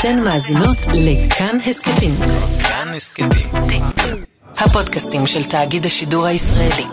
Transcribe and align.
אתן 0.00 0.24
מאזינות 0.24 0.76
לכאן 0.94 1.58
הסכתים. 1.66 2.10
כאן 2.68 2.88
הסכתים. 2.96 3.28
הפודקאסטים 4.58 5.26
של 5.26 5.44
תאגיד 5.50 5.86
השידור 5.86 6.26
הישראלי. 6.26 6.84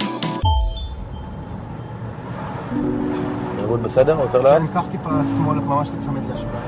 נראות 3.55 3.81
בסדר? 3.81 4.19
יותר 4.19 4.41
לאט? 4.41 4.61
אני 4.61 4.69
אקח 4.69 4.85
טיפה 4.91 5.09
שמאלה, 5.35 5.61
ממש 5.61 5.89
תצמד 5.89 6.25
להשוואה. 6.29 6.59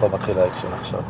פה 0.00 0.08
מתחיל 0.08 0.38
האקשן 0.38 0.68
עכשיו. 0.80 1.00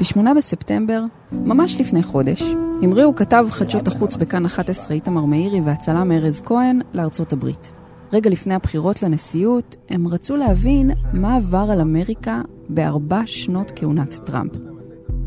ב-8 0.00 0.34
בספטמבר, 0.36 1.00
ממש 1.32 1.80
לפני 1.80 2.02
חודש, 2.02 2.42
המריאו 2.82 3.14
כתב 3.16 3.46
חדשות 3.50 3.88
החוץ 3.88 4.16
בכאן 4.16 4.46
11 4.46 4.94
איתמר 4.94 5.24
מאירי 5.24 5.60
והצלם 5.60 6.12
ארז 6.12 6.42
כהן 6.46 6.80
לארצות 6.92 7.32
הברית. 7.32 7.75
רגע 8.12 8.30
לפני 8.30 8.54
הבחירות 8.54 9.02
לנשיאות, 9.02 9.76
הם 9.88 10.08
רצו 10.08 10.36
להבין 10.36 10.90
מה 11.12 11.36
עבר 11.36 11.66
על 11.72 11.80
אמריקה 11.80 12.40
בארבע 12.68 13.20
שנות 13.26 13.72
כהונת 13.76 14.14
טראמפ. 14.14 14.52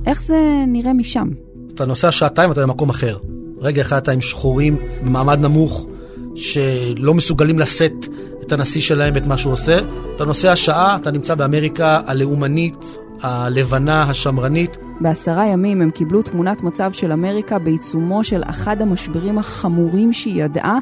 איך 0.05 0.22
זה 0.22 0.63
נראה 0.67 0.94
משם? 0.94 1.30
אתה 1.73 1.86
נוסע 1.86 2.12
שעתיים, 2.12 2.52
אתה 2.52 2.62
במקום 2.62 2.89
אחר. 2.89 3.17
רגע 3.58 3.81
אחד 3.81 3.98
אתה 3.98 4.12
עם 4.12 4.22
שחורים 4.22 4.77
במעמד 5.03 5.39
נמוך, 5.39 5.88
שלא 6.36 7.13
מסוגלים 7.13 7.59
לשאת 7.59 8.05
את 8.41 8.52
הנשיא 8.52 8.81
שלהם 8.81 9.14
ואת 9.16 9.25
מה 9.25 9.38
שהוא 9.38 9.53
עושה. 9.53 9.80
אתה 10.16 10.25
נוסע 10.25 10.55
שעה, 10.55 10.95
אתה 10.95 11.11
נמצא 11.11 11.36
באמריקה 11.36 12.02
הלאומנית, 12.05 12.98
הלבנה, 13.22 14.03
השמרנית. 14.03 14.77
בעשרה 15.02 15.48
ימים 15.48 15.81
הם 15.81 15.89
קיבלו 15.91 16.22
תמונת 16.22 16.64
מצב 16.64 16.91
של 16.91 17.11
אמריקה 17.11 17.59
בעיצומו 17.59 18.23
של 18.23 18.41
אחד 18.45 18.81
המשברים 18.81 19.38
החמורים 19.38 20.14
שהיא 20.14 20.44
ידעה, 20.44 20.80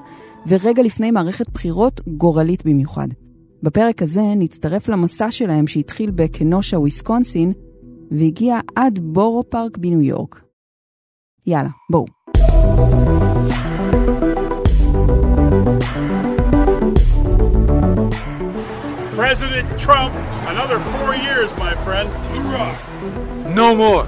ורגע 0.48 0.84
לפני 0.84 1.12
מערכת 1.12 1.50
בחירות 1.50 2.02
גורלית 2.08 2.66
במיוחד. 2.66 3.08
בפרק 3.64 4.02
הזה 4.02 4.22
נצטרף 4.36 4.90
למסע 4.90 5.32
שלהם 5.32 5.68
שהתחיל 5.68 6.12
בקנושה, 6.12 6.80
וויסקונסין, 6.80 7.54
והגיע 8.12 8.60
עד 8.76 9.00
בורו 9.00 9.44
פארק 9.50 9.78
בניו 9.78 10.02
יורק. 10.02 10.42
יאללה, 11.48 11.70
בואו. 11.92 12.06
President 19.18 19.68
Trump, 19.86 20.14
another 20.54 20.80
four 20.92 21.12
years, 21.28 21.50
my 21.66 21.74
friend. 21.86 22.08
Hoorah. 22.34 22.74
No 23.62 23.70
more. 23.84 24.06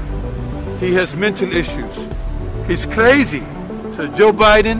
He 0.79 0.89
has 0.99 1.09
mental 1.15 1.49
issues. 1.61 1.95
He's 2.69 2.85
crazy. 2.85 3.43
So 3.95 4.01
Joe 4.19 4.31
Biden 4.31 4.79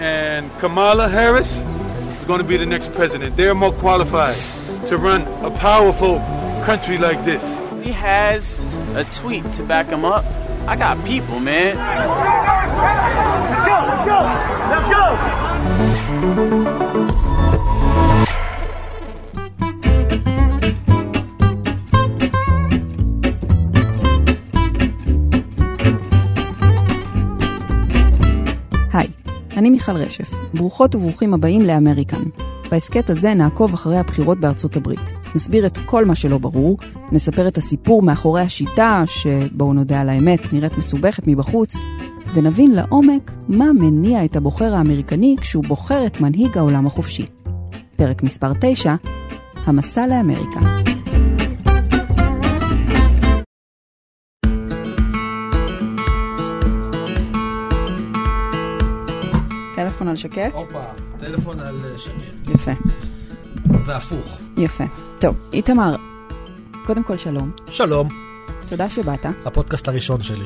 and 0.00 0.50
Kamala 0.60 1.08
Harris 1.08 1.54
is 1.54 2.24
going 2.24 2.40
to 2.40 2.46
be 2.46 2.56
the 2.56 2.64
next 2.64 2.90
president. 2.94 3.36
They're 3.36 3.54
more 3.54 3.72
qualified 3.72 4.36
to 4.86 4.96
run 4.96 5.22
a 5.44 5.50
powerful 5.50 6.18
country 6.64 6.96
like 6.96 7.22
this. 7.24 7.42
He 7.84 7.92
has 7.92 8.58
a 8.94 9.04
tweet 9.04 9.52
to 9.52 9.62
back 9.62 9.88
him 9.88 10.06
up. 10.06 10.24
I 10.66 10.76
got 10.76 11.04
people, 11.04 11.38
man. 11.38 11.76
Let's 11.76 13.66
go, 13.68 13.84
let's 13.90 14.88
go, 14.88 15.04
let's 17.00 17.24
go. 17.24 17.29
אני 29.60 29.70
מיכל 29.70 29.92
רשף. 29.92 30.30
ברוכות 30.54 30.94
וברוכים 30.94 31.34
הבאים 31.34 31.62
לאמריקן. 31.62 32.22
בהסכת 32.70 33.10
הזה 33.10 33.34
נעקוב 33.34 33.74
אחרי 33.74 33.98
הבחירות 33.98 34.40
בארצות 34.40 34.76
הברית. 34.76 35.12
נסביר 35.34 35.66
את 35.66 35.78
כל 35.86 36.04
מה 36.04 36.14
שלא 36.14 36.38
ברור, 36.38 36.76
נספר 37.12 37.48
את 37.48 37.58
הסיפור 37.58 38.02
מאחורי 38.02 38.40
השיטה, 38.40 39.02
שבואו 39.06 39.72
נודה 39.72 40.00
על 40.00 40.08
האמת, 40.08 40.52
נראית 40.52 40.78
מסובכת 40.78 41.22
מבחוץ, 41.26 41.76
ונבין 42.34 42.72
לעומק 42.72 43.30
מה 43.48 43.72
מניע 43.72 44.24
את 44.24 44.36
הבוחר 44.36 44.74
האמריקני 44.74 45.36
כשהוא 45.40 45.64
בוחר 45.64 46.06
את 46.06 46.20
מנהיג 46.20 46.58
העולם 46.58 46.86
החופשי. 46.86 47.26
פרק 47.96 48.22
מספר 48.22 48.52
9, 48.60 48.94
המסע 49.66 50.06
לאמריקה. 50.06 50.89
טלפון 59.84 60.08
על 60.08 60.16
שקט? 60.16 60.52
הופה, 60.52 60.82
טלפון 61.18 61.60
על 61.60 61.78
אה, 61.84 61.98
שקט. 61.98 62.48
יפה, 62.54 62.70
והפוך. 63.86 64.38
יפה. 64.56 64.84
טוב, 65.20 65.38
איתמר, 65.52 65.96
קודם 66.86 67.02
כל 67.02 67.16
שלום. 67.16 67.50
שלום, 67.66 68.08
תודה 68.68 68.88
שבאת. 68.88 69.26
הפודקאסט 69.44 69.88
הראשון 69.88 70.22
שלי. 70.22 70.44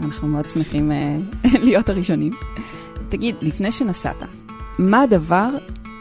אנחנו 0.00 0.28
מאוד 0.28 0.48
שמחים 0.48 0.92
אה, 0.92 1.16
להיות 1.66 1.88
הראשונים. 1.88 2.32
תגיד, 3.08 3.34
לפני 3.42 3.72
שנסעת, 3.72 4.22
מה 4.78 5.02
הדבר 5.02 5.48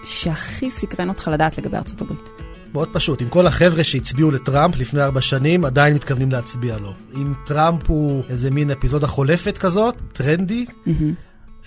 שהכי 0.03 0.69
סקרן 0.69 1.09
אותך 1.09 1.29
לדעת 1.33 1.57
לגבי 1.57 1.77
ארצות 1.77 2.01
הברית? 2.01 2.29
מאוד 2.73 2.89
פשוט, 2.93 3.21
אם 3.21 3.29
כל 3.29 3.47
החבר'ה 3.47 3.83
שהצביעו 3.83 4.31
לטראמפ 4.31 4.77
לפני 4.77 5.01
ארבע 5.01 5.21
שנים 5.21 5.65
עדיין 5.65 5.95
מתכוונים 5.95 6.31
להצביע 6.31 6.77
לו. 6.77 6.93
אם 7.15 7.33
טראמפ 7.45 7.89
הוא 7.89 8.23
איזה 8.29 8.51
מין 8.51 8.71
אפיזודה 8.71 9.07
חולפת 9.07 9.57
כזאת, 9.57 9.95
טרנדי, 10.13 10.65
אה, 10.87 10.93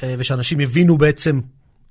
ושאנשים 0.02 0.60
הבינו 0.60 0.98
בעצם 0.98 1.40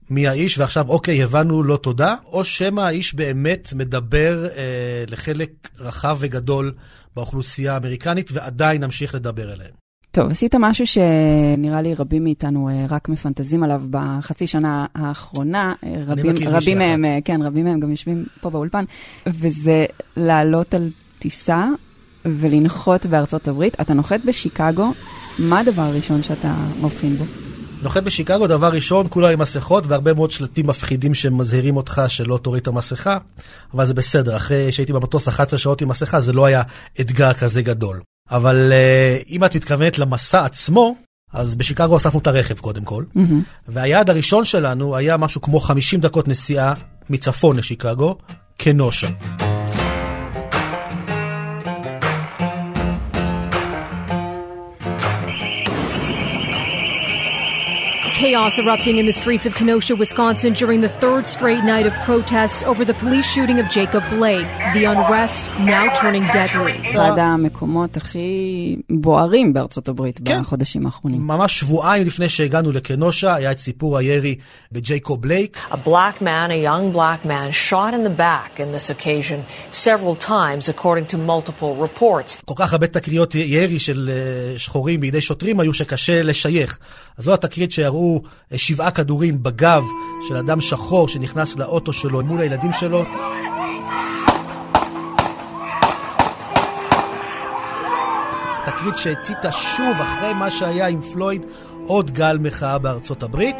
מי 0.09 0.28
האיש, 0.28 0.57
ועכשיו 0.57 0.90
אוקיי, 0.90 1.23
הבנו, 1.23 1.63
לא 1.63 1.78
תודה, 1.78 2.16
או 2.25 2.44
שמא 2.44 2.81
האיש 2.81 3.16
באמת 3.16 3.73
מדבר 3.75 4.45
אה, 4.45 5.03
לחלק 5.07 5.69
רחב 5.79 6.17
וגדול 6.19 6.73
באוכלוסייה 7.16 7.73
האמריקנית, 7.73 8.29
ועדיין 8.34 8.84
נמשיך 8.84 9.16
לדבר 9.16 9.53
אליהם. 9.53 9.72
טוב, 10.12 10.31
עשית 10.31 10.56
משהו 10.59 10.85
שנראה 10.88 11.81
לי 11.81 11.94
רבים 11.94 12.23
מאיתנו 12.23 12.69
אה, 12.69 12.85
רק 12.90 13.09
מפנטזים 13.09 13.63
עליו 13.63 13.81
בחצי 13.90 14.47
שנה 14.47 14.85
האחרונה. 14.96 15.73
אה, 15.84 15.94
רבים, 16.07 16.35
רבים 16.47 16.78
מהם, 16.78 17.06
אחת. 17.06 17.13
אה, 17.13 17.19
כן, 17.25 17.41
רבים 17.41 17.66
מהם 17.66 17.79
גם 17.79 17.91
יושבים 17.91 18.25
פה 18.41 18.50
באולפן, 18.50 18.85
וזה 19.28 19.85
לעלות 20.17 20.73
על 20.73 20.90
טיסה 21.19 21.66
ולנחות 22.25 23.06
בארצות 23.06 23.47
הברית. 23.47 23.81
אתה 23.81 23.94
נוחת 23.94 24.19
בשיקגו, 24.25 24.94
מה 25.40 25.59
הדבר 25.59 25.81
הראשון 25.81 26.23
שאתה 26.23 26.56
מבחין 26.81 27.16
בו? 27.16 27.47
נוחת 27.87 28.03
בשיקגו, 28.03 28.47
דבר 28.47 28.67
ראשון, 28.67 29.07
כולם 29.09 29.31
עם 29.31 29.39
מסכות 29.39 29.87
והרבה 29.87 30.13
מאוד 30.13 30.31
שלטים 30.31 30.67
מפחידים 30.67 31.13
שמזהירים 31.13 31.77
אותך 31.77 32.01
שלא 32.07 32.39
תוריד 32.41 32.61
את 32.61 32.67
המסכה, 32.67 33.17
אבל 33.73 33.85
זה 33.85 33.93
בסדר, 33.93 34.35
אחרי 34.35 34.71
שהייתי 34.71 34.93
במטוס 34.93 35.27
11 35.27 35.59
שעות 35.59 35.81
עם 35.81 35.89
מסכה, 35.89 36.19
זה 36.21 36.33
לא 36.33 36.45
היה 36.45 36.61
אתגר 37.01 37.33
כזה 37.33 37.61
גדול. 37.61 38.01
אבל 38.31 38.71
uh, 38.71 39.29
אם 39.29 39.43
את 39.43 39.55
מתכוונת 39.55 39.99
למסע 39.99 40.45
עצמו, 40.45 40.95
אז 41.33 41.55
בשיקגו 41.55 41.97
אספנו 41.97 42.19
את 42.19 42.27
הרכב 42.27 42.59
קודם 42.59 42.83
כל, 42.83 43.03
והיעד 43.67 44.09
הראשון 44.09 44.45
שלנו 44.45 44.95
היה 44.95 45.17
משהו 45.17 45.41
כמו 45.41 45.59
50 45.59 46.01
דקות 46.01 46.27
נסיעה 46.27 46.73
מצפון 47.09 47.57
לשיקגו, 47.57 48.17
כנושה. 48.57 49.07
Chaos 58.27 58.59
erupting 58.59 58.97
in 59.01 59.05
the 59.11 59.17
streets 59.23 59.45
of 59.49 59.53
Kenosha, 59.59 59.93
Wisconsin 60.03 60.51
during 60.61 60.79
the 60.88 60.93
third 61.01 61.23
straight 61.35 61.63
night 61.73 61.85
of 61.89 61.93
protests 62.09 62.59
over 62.71 62.83
the 62.91 62.97
police 63.03 63.27
shooting 63.33 63.57
of 63.63 63.67
Jacob 63.77 64.03
Blake. 64.15 64.49
The 64.77 64.83
unrest 64.93 65.43
now 65.59 65.85
turning 66.01 66.25
deadly. 66.33 66.91
אחד 66.91 67.19
המקומות 67.19 67.97
הכי 67.97 68.75
בוערים 68.89 69.53
בארצות 69.53 69.89
הברית 69.89 70.19
כן. 70.25 70.41
בחודשים 70.41 70.85
האחרונים. 70.85 71.27
ממש 71.27 71.59
שבועיים 71.59 72.07
לפני 72.07 72.29
שהגענו 72.29 72.71
לכנושה, 72.71 73.35
היה 73.35 73.51
את 73.51 73.59
סיפור 73.59 73.97
הירי 73.97 74.35
בג'ייקוב 74.71 75.21
בלייק. 75.21 75.57
A 75.71 75.75
black 75.75 76.21
man, 76.21 76.51
a 76.51 76.63
young 76.63 76.91
black 76.91 77.25
man, 77.25 77.51
shot 77.51 77.93
in 77.93 78.03
the 78.03 78.17
back 78.17 78.59
in 78.59 78.71
this 78.71 78.89
occasion 78.89 79.39
several 79.71 80.16
times, 80.16 80.69
according 80.69 81.05
to 81.13 81.17
multiple 81.17 81.75
reports. 81.87 82.41
כל 82.46 82.53
כך 82.55 82.73
הרבה 82.73 82.87
תקריות 82.87 83.35
ירי 83.35 83.79
של 83.79 84.09
אה, 84.13 84.59
שחורים 84.59 84.99
בידי 84.99 85.22
שוטרים 85.22 85.59
היו 85.59 85.73
שקשה 85.73 86.23
לשייך. 86.23 86.79
אז 87.17 87.23
זו 87.23 87.34
התקרית 87.34 87.72
שיראו 87.72 88.22
אה, 88.52 88.58
שבעה 88.58 88.91
כדורים 88.91 89.43
בגב 89.43 89.84
של 90.28 90.35
אדם 90.35 90.61
שחור 90.61 91.08
שנכנס 91.08 91.55
לאוטו 91.55 91.93
שלו 91.93 92.23
מול 92.23 92.41
הילדים 92.41 92.72
שלו. 92.72 93.03
תקרית 98.66 98.97
שהציתה 98.97 99.52
שוב, 99.52 100.02
אחרי 100.02 100.34
מה 100.34 100.49
שהיה 100.49 100.87
עם 100.87 101.02
פלויד, 101.02 101.46
עוד 101.87 102.11
גל 102.11 102.37
מחאה 102.37 102.78
בארצות 102.78 103.23
הברית. 103.23 103.55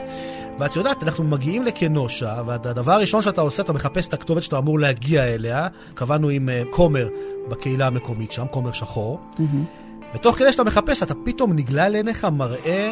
ואת 0.60 0.76
יודעת, 0.76 1.04
אנחנו 1.04 1.24
מגיעים 1.24 1.64
לקנושה, 1.64 2.42
והדבר 2.46 2.92
הראשון 2.92 3.22
שאתה 3.22 3.42
עושה, 3.42 3.64
אתה 3.64 3.74
מחפש 3.74 4.08
את 4.08 4.14
הכתובת 4.14 4.44
שאתה 4.44 4.58
אמור 4.58 4.80
להגיע 4.80 5.24
אליה. 5.24 5.68
קבענו 5.94 6.30
עם 6.30 6.50
אה, 6.50 6.64
כומר 6.70 7.08
בקהילה 7.50 7.88
המקומית 7.88 8.32
שם, 8.32 8.46
כומר 8.52 8.72
שחור. 8.72 9.20
ותוך 10.14 10.36
כדי 10.36 10.52
שאתה 10.52 10.64
מחפש, 10.64 11.04
אתה 11.04 11.14
פתאום 11.26 11.54
נגלה 11.54 11.90
לעיניך 11.90 12.26
מראה 12.26 12.92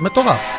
מטורף. 0.00 0.58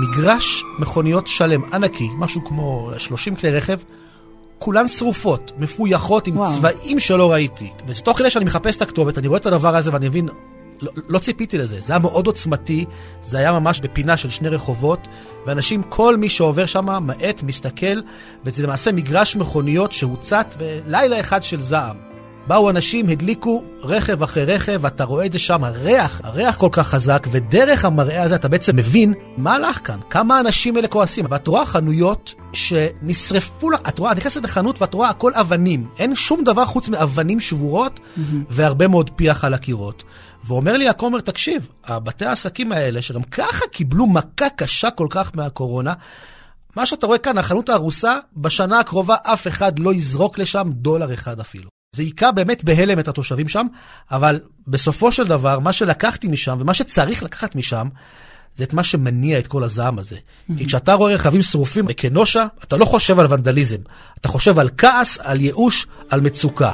מגרש 0.00 0.64
מכוניות 0.78 1.26
שלם, 1.26 1.60
ענקי, 1.72 2.08
משהו 2.18 2.44
כמו 2.44 2.90
30 2.98 3.36
כלי 3.36 3.50
רכב, 3.50 3.78
כולן 4.58 4.88
שרופות, 4.88 5.52
מפויחות 5.58 6.26
עם 6.26 6.38
וואו. 6.38 6.54
צבעים 6.54 7.00
שלא 7.00 7.32
ראיתי. 7.32 7.70
וזה 7.86 8.02
תוך 8.02 8.18
כדי 8.18 8.30
שאני 8.30 8.44
מחפש 8.44 8.76
את 8.76 8.82
הכתובת, 8.82 9.18
אני 9.18 9.28
רואה 9.28 9.40
את 9.40 9.46
הדבר 9.46 9.76
הזה 9.76 9.92
ואני 9.92 10.08
מבין, 10.08 10.28
לא, 10.82 10.92
לא 11.08 11.18
ציפיתי 11.18 11.58
לזה. 11.58 11.80
זה 11.80 11.92
היה 11.92 12.00
מאוד 12.00 12.26
עוצמתי, 12.26 12.84
זה 13.22 13.38
היה 13.38 13.52
ממש 13.52 13.80
בפינה 13.80 14.16
של 14.16 14.30
שני 14.30 14.48
רחובות, 14.48 15.08
ואנשים, 15.46 15.82
כל 15.82 16.16
מי 16.16 16.28
שעובר 16.28 16.66
שם, 16.66 16.86
מאט, 17.06 17.42
מסתכל, 17.42 18.00
וזה 18.44 18.62
למעשה 18.62 18.92
מגרש 18.92 19.36
מכוניות 19.36 19.92
שהוצת 19.92 20.56
בלילה 20.58 21.20
אחד 21.20 21.42
של 21.42 21.60
זעם. 21.60 22.08
באו 22.48 22.70
אנשים, 22.70 23.08
הדליקו 23.08 23.64
רכב 23.82 24.22
אחרי 24.22 24.44
רכב, 24.44 24.86
אתה 24.86 25.04
רואה 25.04 25.26
את 25.26 25.32
זה 25.32 25.38
שם, 25.38 25.64
הריח, 25.64 26.20
הריח 26.24 26.56
כל 26.56 26.68
כך 26.72 26.88
חזק, 26.88 27.26
ודרך 27.30 27.84
המראה 27.84 28.22
הזה 28.22 28.34
אתה 28.34 28.48
בעצם 28.48 28.76
מבין 28.76 29.14
מה 29.36 29.54
הלך 29.54 29.80
כאן, 29.84 29.98
כמה 30.10 30.36
האנשים 30.36 30.76
האלה 30.76 30.88
כועסים. 30.88 31.26
ואת 31.30 31.46
רואה 31.46 31.66
חנויות 31.66 32.34
שנשרפו 32.52 33.68
את 33.88 33.98
רואה, 33.98 34.12
את 34.12 34.16
נכנסת 34.16 34.44
לחנות 34.44 34.82
ואת 34.82 34.94
רואה 34.94 35.08
הכל 35.08 35.32
אבנים, 35.34 35.86
אין 35.98 36.14
שום 36.14 36.44
דבר 36.44 36.64
חוץ 36.64 36.88
מאבנים 36.88 37.40
שבורות 37.40 38.00
והרבה 38.50 38.88
מאוד 38.88 39.10
פיח 39.16 39.44
על 39.44 39.54
הקירות. 39.54 40.04
ואומר 40.48 40.76
לי 40.76 40.88
הכומר, 40.88 41.20
תקשיב, 41.20 41.68
הבתי 41.84 42.24
העסקים 42.24 42.72
האלה, 42.72 43.02
שגם 43.02 43.22
ככה 43.22 43.66
קיבלו 43.72 44.06
מכה 44.06 44.50
קשה 44.56 44.90
כל 44.90 45.06
כך 45.10 45.30
מהקורונה, 45.34 45.94
מה 46.76 46.86
שאתה 46.86 47.06
רואה 47.06 47.18
כאן, 47.18 47.38
החנות 47.38 47.68
ההרוסה, 47.68 48.18
בשנה 48.36 48.80
הקרובה 48.80 49.16
אף 49.22 49.46
אחד 49.46 49.78
לא 49.78 49.94
יזרוק 49.94 50.38
לשם 50.38 50.70
דולר 50.72 51.14
אחד 51.14 51.40
אפילו. 51.40 51.68
זה 51.96 52.02
היכה 52.02 52.32
באמת 52.32 52.64
בהלם 52.64 52.98
את 52.98 53.08
התושבים 53.08 53.48
שם, 53.48 53.66
אבל 54.10 54.40
בסופו 54.66 55.12
של 55.12 55.24
דבר, 55.24 55.58
מה 55.58 55.72
שלקחתי 55.72 56.28
משם, 56.28 56.58
ומה 56.60 56.74
שצריך 56.74 57.22
לקחת 57.22 57.54
משם, 57.54 57.88
זה 58.54 58.64
את 58.64 58.72
מה 58.72 58.84
שמניע 58.84 59.38
את 59.38 59.46
כל 59.46 59.62
הזעם 59.62 59.98
הזה. 59.98 60.16
כי 60.56 60.66
כשאתה 60.66 60.94
רואה 60.94 61.14
רכבים 61.14 61.42
שרופים 61.42 61.86
בקנושה, 61.86 62.46
אתה 62.64 62.76
לא 62.76 62.84
חושב 62.84 63.18
על 63.18 63.32
ונדליזם. 63.32 63.76
אתה 64.20 64.28
חושב 64.28 64.58
על 64.58 64.70
כעס, 64.78 65.18
על 65.22 65.40
ייאוש, 65.40 65.86
על 66.08 66.20
מצוקה. 66.20 66.72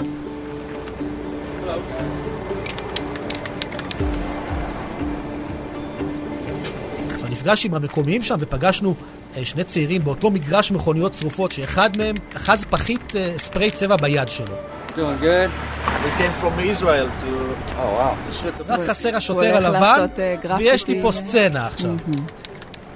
נפגש 7.45 7.65
עם 7.65 7.75
המקומיים 7.75 8.23
שם 8.23 8.37
ופגשנו 8.39 8.95
אה, 9.37 9.45
שני 9.45 9.65
צעירים 9.65 10.05
באותו 10.05 10.31
מגרש 10.31 10.73
מכוניות 10.73 11.15
שרופות, 11.15 11.53
שאחד 11.53 11.97
מהם 11.97 12.15
אחז 12.37 12.65
פחית 12.71 13.17
אה, 13.17 13.33
ספרי 13.37 13.71
צבע 13.71 13.97
ביד 13.97 14.29
שלו. 14.29 14.55
Oh, 14.97 15.01
רק 18.69 18.81
חסר 18.89 19.17
השוטר 19.17 19.57
הלבן, 19.57 20.07
אה. 20.19 20.57
ויש 20.59 20.89
לי 20.89 21.03
פה 21.03 21.13
סצנה 21.13 21.67
עכשיו. 21.67 21.91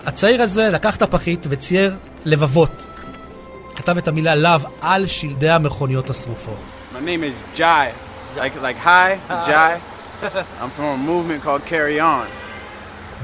הצעיר 0.07 0.43
הזה 0.43 0.71
לקח 0.71 0.97
את 0.97 1.03
הפחית 1.03 1.47
וצייר 1.49 1.97
לבבות. 2.25 2.85
כתב 3.77 3.99
את 3.99 4.09
המילה 4.09 4.35
לאו 4.35 4.61
על 4.81 5.07
שלדי 5.07 5.51
המכוניות 5.51 6.11
השרופות. 6.11 6.59
My 6.93 6.97
name 6.97 7.23
is 7.23 7.59
Jai. 7.59 7.93
Like, 8.37 8.63
like 8.63 8.77
hi, 8.77 9.19
Jai. 9.29 9.81
I'm 10.61 10.71
from 10.77 10.85
a 10.85 10.97
movement 10.97 11.43
called 11.43 11.65
Carry 11.67 12.01
On. 12.01 12.38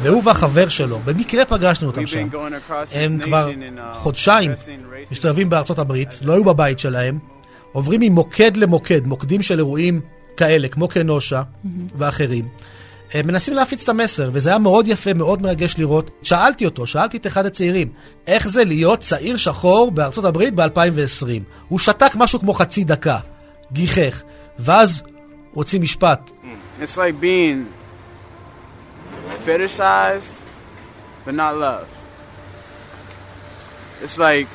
והוא 0.03 0.23
והחבר 0.25 0.69
שלו, 0.69 1.01
במקרה 1.05 1.45
פגשנו 1.45 1.89
אותם 1.89 2.07
שם. 2.07 2.29
הם 2.93 3.19
כבר 3.19 3.51
uh, 3.51 3.95
חודשיים. 3.95 4.51
מסתובבים 5.13 5.51
בארצות 5.51 5.79
הברית, 5.79 6.19
לא 6.23 6.33
היו 6.33 6.45
בבית 6.45 6.79
שלהם, 6.79 7.19
עוברים 7.73 8.01
ממוקד 8.01 8.57
למוקד, 8.57 9.07
מוקדים 9.07 9.43
של 9.43 9.59
אירועים 9.59 10.01
כאלה, 10.37 10.69
כמו 10.69 10.89
קנושה 10.89 11.43
ואחרים. 11.99 12.49
הם 13.15 13.27
מנסים 13.27 13.55
להפיץ 13.55 13.83
את 13.83 13.89
המסר, 13.89 14.31
וזה 14.33 14.51
היה 14.51 14.59
מאוד 14.59 14.89
יפה, 14.89 15.15
מאוד 15.15 15.43
מרגש 15.43 15.79
לראות. 15.79 16.11
שאלתי 16.23 16.65
אותו, 16.65 16.87
שאלתי 16.87 17.17
את 17.17 17.27
אחד 17.27 17.47
הצעירים, 17.47 17.89
איך 18.27 18.49
זה 18.49 18.65
להיות 18.65 19.01
צעיר 19.01 19.37
שחור 19.37 19.91
בארצות 19.91 20.25
הברית 20.25 20.55
ב-2020? 20.55 21.27
הוא 21.69 21.79
שתק 21.79 22.13
משהו 22.15 22.41
כמו 22.41 22.55
חצי 22.55 22.85
דקה, 22.85 23.19
גיחך, 23.73 24.23
ואז 24.59 25.03
הוציא 25.53 25.81
משפט. 25.81 26.31
It's 26.81 26.97
like 26.97 27.23
being 27.23 27.84
fetishized, 29.47 30.37
but 31.25 31.35
not 31.35 31.57
loved. 31.57 31.95
It's 34.03 34.19
like 34.19 34.49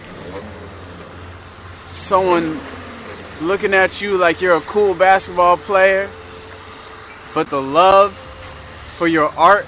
someone 1.92 2.60
looking 3.42 3.74
at 3.74 4.02
you 4.02 4.18
like 4.18 4.42
you're 4.42 4.58
a 4.58 4.68
cool 4.74 4.94
basketball 4.94 5.58
player, 5.58 6.10
but 7.34 7.50
the 7.50 7.62
love 7.62 8.12
for 8.98 9.08
your 9.08 9.30
art 9.38 9.66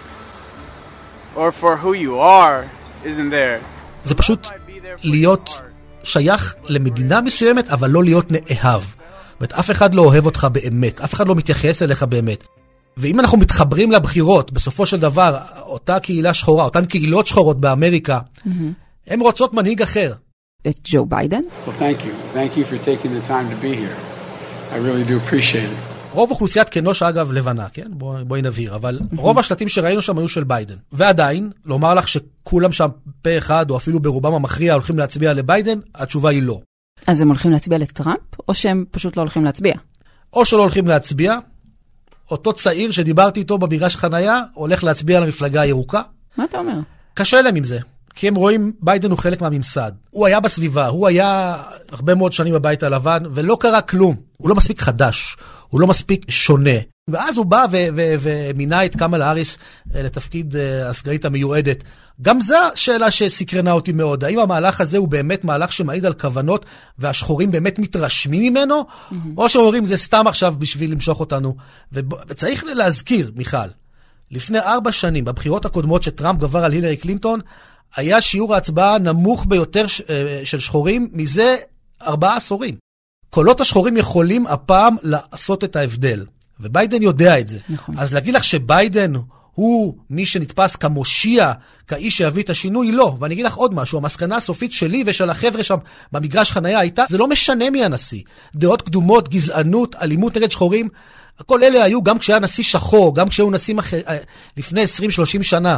or 1.35 1.51
for 1.51 1.77
who 1.77 1.93
you 1.93 2.19
are 2.19 2.69
isn't 3.03 3.29
there. 3.29 3.59
זה 4.03 4.15
פשוט 4.15 4.47
להיות 5.03 5.61
שייך 6.03 6.55
למדינה 6.65 7.21
מסוימת, 7.21 7.69
אבל 7.69 7.89
לא 7.89 8.03
להיות 8.03 8.25
נאהב. 8.31 8.81
זאת 8.81 9.39
אומרת, 9.39 9.53
אף 9.53 9.71
אחד 9.71 9.95
לא 9.95 10.01
אוהב 10.01 10.25
אותך 10.25 10.47
באמת, 10.51 11.01
אף 11.01 11.13
אחד 11.13 11.27
לא 11.27 11.35
מתייחס 11.35 11.83
אליך 11.83 12.03
באמת. 12.03 12.43
ואם 12.97 13.19
אנחנו 13.19 13.37
מתחברים 13.37 13.91
לבחירות, 13.91 14.51
בסופו 14.51 14.85
של 14.85 14.99
דבר, 14.99 15.37
אותה 15.61 15.99
קהילה 15.99 16.33
שחורה, 16.33 16.63
אותן 16.63 16.85
קהילות 16.85 17.27
שחורות 17.27 17.61
באמריקה, 17.61 18.19
הן 19.07 19.19
רוצות 19.19 19.53
מנהיג 19.53 19.81
אחר. 19.81 20.13
את 20.67 20.79
ג'ו 20.83 21.05
ביידן? 21.05 21.41
Well, 21.67 21.69
thank 21.69 22.01
you. 22.01 22.37
Thank 22.37 22.57
you 22.57 22.65
for 22.65 22.77
taking 22.85 23.11
the 23.19 23.27
time 23.27 23.47
to 23.49 23.57
be 23.63 23.73
here. 23.75 23.95
I 24.71 24.77
really 24.77 25.05
do 25.11 25.29
appreciate 25.29 25.71
it. 25.71 25.91
רוב 26.13 26.31
אוכלוסיית 26.31 26.69
קנושה, 26.69 27.03
אגב, 27.03 27.31
לבנה, 27.31 27.69
כן? 27.73 27.87
בוא, 27.89 28.17
בואי 28.23 28.41
נבהיר, 28.41 28.75
אבל 28.75 28.99
רוב 29.17 29.39
השלטים 29.39 29.69
שראינו 29.69 30.01
שם 30.01 30.17
היו 30.17 30.27
של 30.27 30.43
ביידן. 30.43 30.75
ועדיין, 30.91 31.51
לומר 31.65 31.95
לך 31.95 32.07
שכולם 32.07 32.71
שם 32.71 32.87
פה 33.21 33.37
אחד, 33.37 33.71
או 33.71 33.77
אפילו 33.77 33.99
ברובם 33.99 34.33
המכריע, 34.33 34.73
הולכים 34.73 34.97
להצביע 34.97 35.33
לביידן, 35.33 35.79
התשובה 35.95 36.29
היא 36.29 36.43
לא. 36.43 36.59
אז 37.07 37.21
הם 37.21 37.27
הולכים 37.27 37.51
להצביע 37.51 37.77
לטראמפ, 37.77 38.19
או 38.49 38.53
שהם 38.53 38.85
פשוט 38.91 39.17
לא 39.17 39.21
הולכים 39.21 39.45
להצביע? 39.45 39.73
או 40.33 40.45
שלא 40.45 40.61
הולכים 40.61 40.87
להצביע, 40.87 41.37
אותו 42.31 42.53
צעיר 42.53 42.91
שדיברתי 42.91 43.39
איתו 43.39 43.57
במגרש 43.57 43.95
חנייה, 43.95 44.41
הולך 44.53 44.83
להצביע 44.83 45.19
למפלגה 45.19 45.61
הירוקה. 45.61 46.01
מה 46.37 46.43
אתה 46.43 46.57
אומר? 46.57 46.79
קשה 47.13 47.41
להם 47.41 47.55
עם 47.55 47.63
זה, 47.63 47.79
כי 48.15 48.27
הם 48.27 48.35
רואים, 48.35 48.71
ביידן 48.79 49.11
הוא 49.11 49.19
חלק 49.19 49.41
מהממסד. 49.41 49.91
הוא 50.09 50.25
היה 50.25 50.39
בסביבה, 50.39 50.87
הוא 50.87 51.07
היה 51.07 51.57
הרבה 51.91 52.15
מאוד 52.15 52.33
שנים 52.33 52.53
בבית 52.53 52.83
הלבן, 52.83 53.23
ולא 53.33 53.57
קרה 53.59 53.81
כלום. 53.81 54.15
הוא 54.37 54.49
לא 54.49 54.55
מספיק 54.55 54.81
חדש, 54.81 55.37
הוא 55.69 55.81
לא 55.81 55.87
מספיק 55.87 56.31
שונה. 56.31 56.79
ואז 57.07 57.37
הוא 57.37 57.45
בא 57.45 57.65
ומינה 58.19 58.85
את 58.85 58.95
קמאלה 58.95 59.27
האריס 59.27 59.57
אה, 59.95 60.03
לתפקיד 60.03 60.55
אה, 60.55 60.89
הסגנית 60.89 61.25
המיועדת. 61.25 61.83
גם 62.21 62.41
זו 62.41 62.55
שאלה 62.75 63.11
שסקרנה 63.11 63.71
אותי 63.71 63.91
מאוד. 63.91 64.23
האם 64.23 64.39
המהלך 64.39 64.81
הזה 64.81 64.97
הוא 64.97 65.07
באמת 65.07 65.43
מהלך 65.43 65.71
שמעיד 65.71 66.05
על 66.05 66.13
כוונות, 66.13 66.65
והשחורים 66.99 67.51
באמת 67.51 67.79
מתרשמים 67.79 68.53
ממנו, 68.53 68.85
או 69.37 69.49
שאומרים 69.49 69.85
זה 69.85 69.97
סתם 69.97 70.27
עכשיו 70.27 70.53
בשביל 70.57 70.91
למשוך 70.91 71.19
אותנו. 71.19 71.55
וצריך 72.27 72.63
להזכיר, 72.63 73.31
מיכל, 73.35 73.57
לפני 74.31 74.59
ארבע 74.59 74.91
שנים, 74.91 75.25
בבחירות 75.25 75.65
הקודמות 75.65 76.03
שטראמפ 76.03 76.39
גבר 76.39 76.63
על 76.63 76.71
הילרי 76.71 76.97
קלינטון, 76.97 77.39
היה 77.95 78.21
שיעור 78.21 78.53
ההצבעה 78.53 78.95
הנמוך 78.95 79.45
ביותר 79.49 79.87
ש- 79.87 80.01
אה, 80.01 80.41
של 80.43 80.59
שחורים 80.59 81.09
מזה 81.13 81.55
ארבעה 82.07 82.37
עשורים. 82.37 82.75
קולות 83.29 83.61
השחורים 83.61 83.97
יכולים 83.97 84.47
הפעם 84.47 84.95
לעשות 85.03 85.63
את 85.63 85.75
ההבדל, 85.75 86.25
וביידן 86.59 87.01
יודע 87.01 87.39
את 87.39 87.47
זה. 87.47 87.59
נכון. 87.69 87.95
אז 87.97 88.13
להגיד 88.13 88.33
לך 88.33 88.43
שביידן 88.43 89.13
הוא 89.53 89.95
מי 90.09 90.25
שנתפס 90.25 90.75
כמושיע, 90.75 91.51
כאיש 91.87 92.17
שיביא 92.17 92.43
את 92.43 92.49
השינוי, 92.49 92.91
לא. 92.91 93.15
ואני 93.19 93.33
אגיד 93.33 93.45
לך 93.45 93.55
עוד 93.55 93.73
משהו, 93.73 93.97
המסקנה 93.97 94.35
הסופית 94.35 94.71
שלי 94.71 95.03
ושל 95.05 95.29
החבר'ה 95.29 95.63
שם 95.63 95.77
במגרש 96.11 96.51
חנייה 96.51 96.79
הייתה, 96.79 97.03
זה 97.09 97.17
לא 97.17 97.27
משנה 97.27 97.69
מי 97.69 97.83
הנשיא. 97.83 98.21
דעות 98.55 98.81
קדומות, 98.81 99.29
גזענות, 99.29 99.95
אלימות 99.95 100.37
נגד 100.37 100.51
שחורים, 100.51 100.89
כל 101.45 101.63
אלה 101.63 101.83
היו 101.83 102.03
גם 102.03 102.17
כשהיה 102.17 102.39
נשיא 102.39 102.63
שחור, 102.63 103.15
גם 103.15 103.29
כשהיו 103.29 103.51
נשיאים 103.51 103.79
אחר, 103.79 103.99
אה, 104.07 104.17
לפני 104.57 104.83
20-30 104.83 105.43
שנה. 105.43 105.77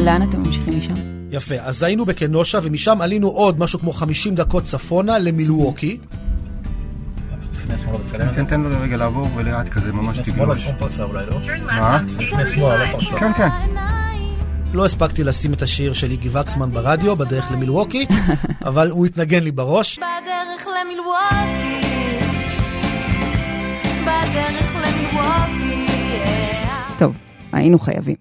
לאן 0.00 0.28
אתם 0.28 0.42
ממשיכים 0.42 0.78
משם? 0.78 0.94
יפה, 1.30 1.54
אז 1.54 1.82
היינו 1.82 2.04
בקנושה, 2.04 2.58
ומשם 2.62 3.00
עלינו 3.00 3.28
עוד 3.28 3.60
משהו 3.60 3.78
כמו 3.78 3.92
50 3.92 4.34
דקות 4.34 4.64
צפונה 4.64 5.18
למילווקי. 5.18 5.98
תן 8.34 8.44
תן 8.46 8.60
לו 8.60 8.70
רגע 8.80 8.96
לעבור 8.96 9.28
ולאט 9.36 9.68
כזה, 9.68 9.92
ממש 9.92 10.18
תגלוש. 10.18 10.68
מה? 11.66 12.00
כן, 13.20 13.32
כן. 13.32 13.48
לא 14.74 14.84
הספקתי 14.84 15.24
לשים 15.24 15.52
את 15.52 15.62
השיר 15.62 15.92
של 15.92 16.10
איגי 16.10 16.28
וקסמן 16.28 16.70
ברדיו 16.70 17.16
בדרך 17.16 17.52
למילווקי, 17.52 18.06
אבל 18.68 18.90
הוא 18.90 19.06
התנגן 19.06 19.42
לי 19.42 19.50
בראש. 19.50 19.98
בדרך 19.98 20.66
למילווקי, 20.66 21.86
בדרך 24.02 24.76
למילווקי, 24.76 25.86
yeah. 25.86 26.98
טוב, 26.98 27.16
היינו 27.52 27.78
חייבים. 27.78 28.16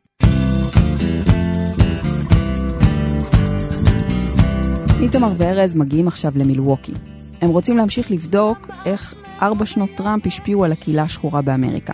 איתמר 5.02 5.32
וארז 5.38 5.76
מגיעים 5.76 6.08
עכשיו 6.08 6.32
למילווקי. 6.36 6.94
הם 7.42 7.50
רוצים 7.50 7.78
להמשיך 7.78 8.12
לבדוק 8.12 8.68
איך 8.86 9.14
ארבע 9.42 9.66
שנות 9.66 9.90
טראמפ 9.96 10.28
השפיעו 10.28 10.66
על 10.66 10.72
הקהילה 10.72 11.04
השחורה 11.04 11.42
באמריקה. 11.42 11.94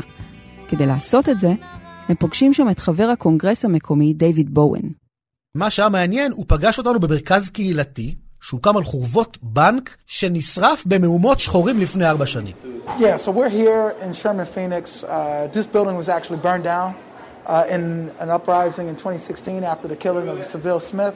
כדי 0.67 0.85
לעשות 0.85 1.29
את 1.29 1.39
זה, 1.39 1.51
הם 2.09 2.15
פוגשים 2.15 2.53
שם 2.53 2.69
את 2.69 2.79
חבר 2.79 3.03
הקונגרס 3.03 3.65
המקומי 3.65 4.13
דיוויד 4.13 4.53
בואן. 4.53 4.81
מה 5.55 5.69
שהיה 5.69 5.89
מעניין, 5.89 6.31
הוא 6.31 6.45
פגש 6.47 6.77
אותנו 6.77 6.99
במרכז 6.99 7.49
קהילתי, 7.49 8.15
שהוקם 8.41 8.77
על 8.77 8.83
חורבות 8.83 9.37
בנק, 9.41 9.95
שנשרף 10.05 10.83
במהומות 10.85 11.39
שחורים 11.39 11.79
לפני 11.79 12.09
ארבע 12.09 12.25
שנים. 12.25 12.55
Yeah, 12.99 13.17
so 13.17 13.31
we're 13.31 13.49
here 13.49 13.93
in 14.05 14.13
Sherman, 14.13 14.45
Phoenix. 14.45 15.03
Uh, 15.03 15.47
this 15.53 15.65
building 15.65 15.95
was 15.95 16.09
actually 16.09 16.39
burned 16.47 16.63
down 16.63 16.89
uh, 17.45 17.63
in 17.75 18.11
an 18.19 18.29
uprising 18.29 18.87
in 18.87 18.95
2016 18.95 19.63
after 19.63 19.87
the 19.87 19.95
killing 19.95 20.27
of 20.27 20.43
Seville 20.45 20.79
Smith. 20.79 21.15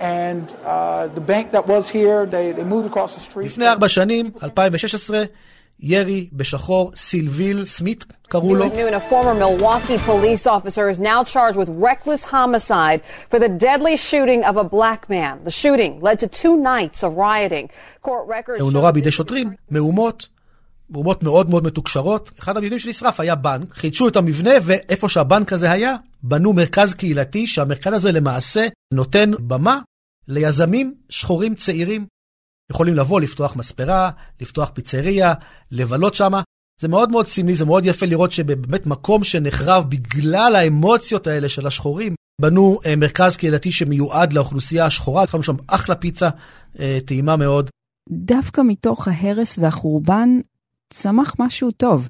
And 0.00 0.52
uh, 0.64 1.08
the 1.08 1.20
bank 1.20 1.52
that 1.52 1.66
was 1.66 1.88
here, 1.88 2.26
they, 2.26 2.52
they 2.52 2.64
moved 2.64 2.86
across 2.86 3.14
the 3.14 3.20
street. 3.20 3.46
לפני 3.46 3.68
ארבע 3.68 3.88
שנים, 3.88 4.30
2016, 4.42 5.24
ירי 5.80 6.28
בשחור, 6.32 6.92
סילביל 6.96 7.64
סמית 7.64 8.04
קראו 8.28 8.54
לו. 8.54 8.64
Noon, 8.64 8.94
a 8.94 9.00
former 9.00 9.34
Milwaukee 9.34 9.98
police 9.98 10.46
officer 10.46 10.88
is 10.88 10.98
now 10.98 11.22
charged 11.24 11.58
with 11.58 11.68
reckless 11.68 12.24
homicide 12.24 13.00
for 13.30 13.38
the 13.38 13.48
deadly 13.48 13.96
shooting 13.96 14.44
of 14.44 14.56
a 14.56 14.64
black 14.64 15.08
man. 15.08 15.34
The 15.44 15.50
shooting 15.50 16.00
led 16.00 16.18
to 16.20 16.28
two 16.28 16.56
nights 16.56 17.02
of 17.02 17.16
rioting. 17.16 17.68
Court 18.02 18.26
records 18.28 18.60
הוא 18.60 18.72
נורה 18.72 18.92
בידי 18.92 19.10
שוטרים, 19.10 19.50
מהומות, 19.70 20.28
מהומות 20.90 21.22
מאוד 21.22 21.50
מאוד 21.50 21.64
מתוקשרות. 21.64 22.30
אחד 22.38 22.56
המבנים 22.56 22.78
שנשרף 22.78 23.20
היה 23.20 23.34
בנק, 23.34 23.74
חידשו 23.74 24.08
את 24.08 24.16
המבנה, 24.16 24.50
ואיפה 24.62 25.08
שהבנק 25.08 25.52
הזה 25.52 25.70
היה, 25.72 25.96
בנו 26.28 26.52
מרכז 26.52 26.94
קהילתי, 26.94 27.46
שהמרכז 27.46 27.92
הזה 27.92 28.12
למעשה 28.12 28.66
נותן 28.94 29.30
במה 29.40 29.80
ליזמים 30.28 30.94
שחורים 31.08 31.54
צעירים. 31.54 32.06
יכולים 32.70 32.94
לבוא, 32.94 33.20
לפתוח 33.20 33.56
מספרה, 33.56 34.10
לפתוח 34.40 34.70
פיצריה, 34.74 35.34
לבלות 35.70 36.14
שמה. 36.14 36.42
זה 36.80 36.88
מאוד 36.88 37.10
מאוד 37.10 37.26
סמלי, 37.26 37.54
זה 37.54 37.64
מאוד 37.64 37.86
יפה 37.86 38.06
לראות 38.06 38.32
שבאמת 38.32 38.86
מקום 38.86 39.24
שנחרב 39.24 39.84
בגלל 39.88 40.56
האמוציות 40.56 41.26
האלה 41.26 41.48
של 41.48 41.66
השחורים, 41.66 42.14
בנו 42.40 42.78
אה, 42.86 42.96
מרכז 42.96 43.36
קהילתי 43.36 43.72
שמיועד 43.72 44.32
לאוכלוסייה 44.32 44.86
השחורה, 44.86 45.22
התחלנו 45.22 45.42
שם 45.42 45.56
אחלה 45.66 45.94
פיצה, 45.94 46.28
אה, 46.78 46.98
טעימה 47.04 47.36
מאוד. 47.36 47.70
דווקא 48.08 48.60
מתוך 48.64 49.08
ההרס 49.08 49.58
והחורבן 49.58 50.28
צמח 50.92 51.34
משהו 51.38 51.70
טוב. 51.70 52.08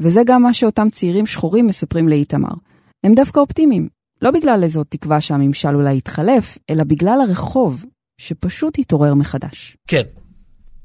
וזה 0.00 0.20
גם 0.26 0.42
מה 0.42 0.54
שאותם 0.54 0.90
צעירים 0.90 1.26
שחורים 1.26 1.66
מספרים 1.66 2.08
לאיתמר. 2.08 2.52
הם 3.04 3.14
דווקא 3.14 3.40
אופטימיים, 3.40 3.88
לא 4.22 4.30
בגלל 4.30 4.60
איזו 4.62 4.84
תקווה 4.84 5.20
שהממשל 5.20 5.74
אולי 5.74 5.96
יתחלף, 5.96 6.58
אלא 6.70 6.84
בגלל 6.84 7.18
הרחוב, 7.28 7.84
שפשוט 8.20 8.78
יתעורר 8.78 9.14
מחדש. 9.14 9.76
כן. 9.86 10.02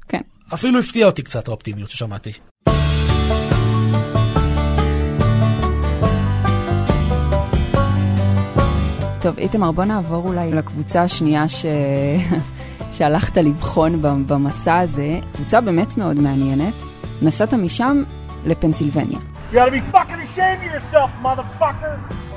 כן. 0.08 0.20
אפילו 0.54 0.78
הפתיע 0.78 1.06
אותי 1.06 1.22
קצת 1.22 1.48
האופטימיות 1.48 1.90
ששמעתי. 1.90 2.32
טוב, 9.20 9.38
איתמר, 9.38 9.72
בוא 9.72 9.84
נעבור 9.84 10.28
אולי 10.28 10.52
לקבוצה 10.52 11.02
השנייה 11.02 11.48
ש... 11.48 11.66
שהלכת 12.92 13.36
לבחון 13.36 14.02
במסע 14.02 14.78
הזה. 14.78 15.20
קבוצה 15.32 15.60
באמת 15.60 15.96
מאוד 15.96 16.20
מעניינת. 16.20 16.74
נסעת 17.22 17.54
משם 17.54 18.02
לפנסילבניה. 18.46 19.33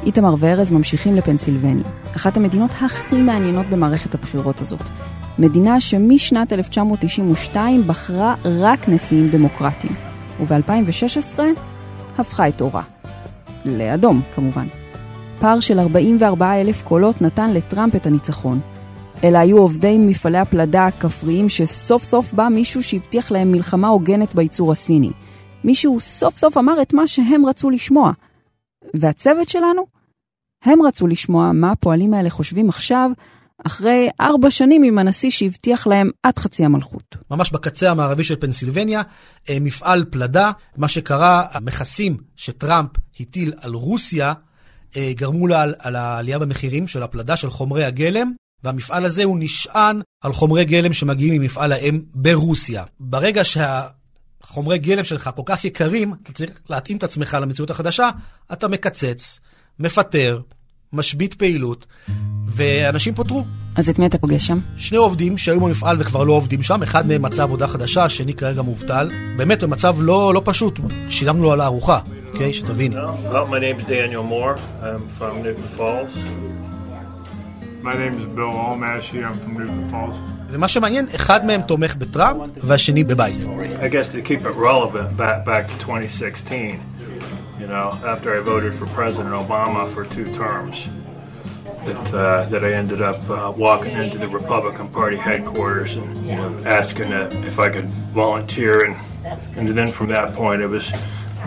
איתמר 0.05 0.35
וארז 0.39 0.71
ממשיכים 0.71 1.15
לפנסילבניה, 1.15 1.83
אחת 2.15 2.37
המדינות 2.37 2.71
הכי 2.81 3.21
מעניינות 3.21 3.65
במערכת 3.65 4.15
הבחירות 4.15 4.61
הזאת. 4.61 4.81
מדינה 5.39 5.79
שמשנת 5.79 6.53
1992 6.53 7.87
בחרה 7.87 8.35
רק 8.45 8.89
נשיאים 8.89 9.29
דמוקרטיים, 9.29 9.93
וב-2016 10.39 11.39
הפכה 12.17 12.47
את 12.47 12.61
אורה. 12.61 12.81
לאדום, 13.65 14.21
כמובן. 14.35 14.67
פער 15.39 15.59
של 15.59 15.79
44 15.79 16.61
אלף 16.61 16.81
קולות 16.81 17.21
נתן 17.21 17.53
לטראמפ 17.53 17.95
את 17.95 18.07
הניצחון. 18.07 18.59
אלה 19.23 19.39
היו 19.39 19.57
עובדי 19.57 19.97
מפעלי 19.97 20.37
הפלדה 20.37 20.85
הכפריים 20.85 21.49
שסוף 21.49 22.03
סוף 22.03 22.33
בא 22.33 22.47
מישהו 22.51 22.83
שהבטיח 22.83 23.31
להם 23.31 23.51
מלחמה 23.51 23.87
הוגנת 23.87 24.35
בייצור 24.35 24.71
הסיני. 24.71 25.11
מישהו 25.63 25.99
סוף 25.99 26.35
סוף 26.35 26.57
אמר 26.57 26.81
את 26.81 26.93
מה 26.93 27.07
שהם 27.07 27.45
רצו 27.45 27.69
לשמוע. 27.69 28.11
והצוות 28.93 29.49
שלנו? 29.49 29.85
הם 30.63 30.81
רצו 30.81 31.07
לשמוע 31.07 31.51
מה 31.51 31.71
הפועלים 31.71 32.13
האלה 32.13 32.29
חושבים 32.29 32.69
עכשיו, 32.69 33.11
אחרי 33.65 34.09
ארבע 34.21 34.49
שנים 34.49 34.83
עם 34.83 34.97
הנשיא 34.97 35.29
שהבטיח 35.29 35.87
להם 35.87 36.09
עד 36.23 36.39
חצי 36.39 36.65
המלכות. 36.65 37.15
ממש 37.31 37.51
בקצה 37.51 37.91
המערבי 37.91 38.23
של 38.23 38.35
פנסילבניה, 38.35 39.01
אה, 39.49 39.57
מפעל 39.61 40.05
פלדה, 40.09 40.51
מה 40.77 40.87
שקרה, 40.87 41.45
המכסים 41.51 42.17
שטראמפ 42.35 42.89
הטיל 43.19 43.53
על 43.61 43.73
רוסיה, 43.73 44.33
אה, 44.95 45.11
גרמו 45.15 45.47
לה 45.47 45.61
על, 45.61 45.75
על 45.79 45.95
העלייה 45.95 46.39
במחירים 46.39 46.87
של 46.87 47.03
הפלדה, 47.03 47.37
של 47.37 47.49
חומרי 47.49 47.85
הגלם, 47.85 48.31
והמפעל 48.63 49.05
הזה 49.05 49.23
הוא 49.23 49.37
נשען 49.39 50.01
על 50.23 50.33
חומרי 50.33 50.65
גלם 50.65 50.93
שמגיעים 50.93 51.41
ממפעל 51.41 51.71
האם 51.71 52.01
ברוסיה. 52.13 52.83
ברגע 52.99 53.43
שהחומרי 54.47 54.77
גלם 54.77 55.03
שלך 55.03 55.29
כל 55.35 55.41
כך 55.45 55.65
יקרים, 55.65 56.13
אתה 56.23 56.33
צריך 56.33 56.51
להתאים 56.69 56.97
את 56.97 57.03
עצמך 57.03 57.37
למציאות 57.41 57.69
החדשה, 57.69 58.09
אתה 58.53 58.67
מקצץ, 58.67 59.39
מפטר, 59.79 60.41
משבית 60.93 61.33
פעילות, 61.33 61.85
ואנשים 62.47 63.15
פוטרו. 63.15 63.45
אז 63.75 63.89
את 63.89 63.99
מי 63.99 64.05
אתה 64.05 64.17
פוגש 64.17 64.47
שם? 64.47 64.59
שני 64.77 64.97
עובדים 64.97 65.37
שהיו 65.37 65.59
במפעל 65.59 65.97
וכבר 65.99 66.23
לא 66.23 66.33
עובדים 66.33 66.63
שם, 66.63 66.83
אחד 66.83 67.07
מהם 67.07 67.21
מצא 67.21 67.43
עבודה 67.43 67.67
חדשה, 67.67 68.03
השני 68.03 68.33
כרגע 68.33 68.61
מובטל. 68.61 69.09
באמת 69.37 69.63
במצב 69.63 69.95
לא, 69.99 70.33
לא 70.33 70.41
פשוט, 70.45 70.79
שילמנו 71.09 71.43
לו 71.43 71.51
על 71.51 71.61
הארוחה, 71.61 71.99
אוקיי? 72.33 72.53
שתביני. 72.53 72.95
ומה 80.50 80.68
שמעניין, 80.68 81.06
אחד 81.14 81.46
מהם 81.46 81.62
תומך 81.62 81.96
בטראמפ 81.96 82.50
והשני 82.62 83.04
בביידן. 83.04 83.48
I 83.80 83.88
guess 83.88 84.08
to 84.08 84.22
keep 84.22 84.46
it 84.46 84.54
relevant 84.56 85.16
back, 85.16 85.44
back 85.46 85.66
to 85.68 85.78
2016. 85.78 86.92
you 87.62 87.68
know, 87.68 87.96
after 88.04 88.36
I 88.36 88.40
voted 88.40 88.74
for 88.74 88.86
President 88.86 89.32
Obama 89.34 89.88
for 89.88 90.04
two 90.04 90.26
terms. 90.34 90.88
That, 91.84 92.14
uh, 92.14 92.44
that 92.46 92.64
I 92.64 92.72
ended 92.74 93.02
up 93.02 93.28
uh, 93.28 93.52
walking 93.56 93.96
into 93.96 94.16
the 94.16 94.28
Republican 94.28 94.88
Party 94.88 95.16
headquarters 95.16 95.96
and 95.96 96.26
you 96.26 96.36
know, 96.36 96.56
asking 96.64 97.10
if 97.10 97.58
I 97.58 97.70
could 97.70 97.86
volunteer, 98.14 98.84
and 98.84 98.96
and 99.56 99.68
then 99.68 99.90
from 99.90 100.08
that 100.08 100.32
point 100.32 100.62
it 100.62 100.68
was 100.68 100.92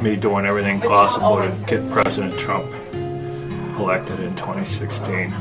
me 0.01 0.17
doing 0.17 0.45
everything 0.45 0.81
possible 0.81 1.37
to 1.37 1.65
get 1.67 1.89
President 1.89 2.37
Trump 2.37 2.65
elected 3.79 4.19
in 4.19 4.35
2016. 4.35 5.33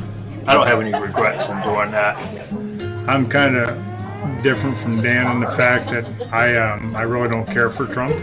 I 0.47 0.55
don't 0.55 0.67
have 0.67 0.81
any 0.81 0.95
regrets 0.95 1.49
in 1.49 1.61
doing 1.63 1.91
that. 1.91 2.15
I'm 3.12 3.26
kind 3.40 3.56
of 3.64 3.68
different 4.48 4.76
from 4.84 4.94
Dan 5.08 5.26
in 5.36 5.40
the 5.46 5.54
fact 5.62 5.86
that 5.94 6.06
I 6.44 6.48
um, 6.66 6.80
I 7.02 7.04
really 7.14 7.30
don't 7.36 7.50
care 7.58 7.70
for 7.78 7.86
Trump. 7.96 8.16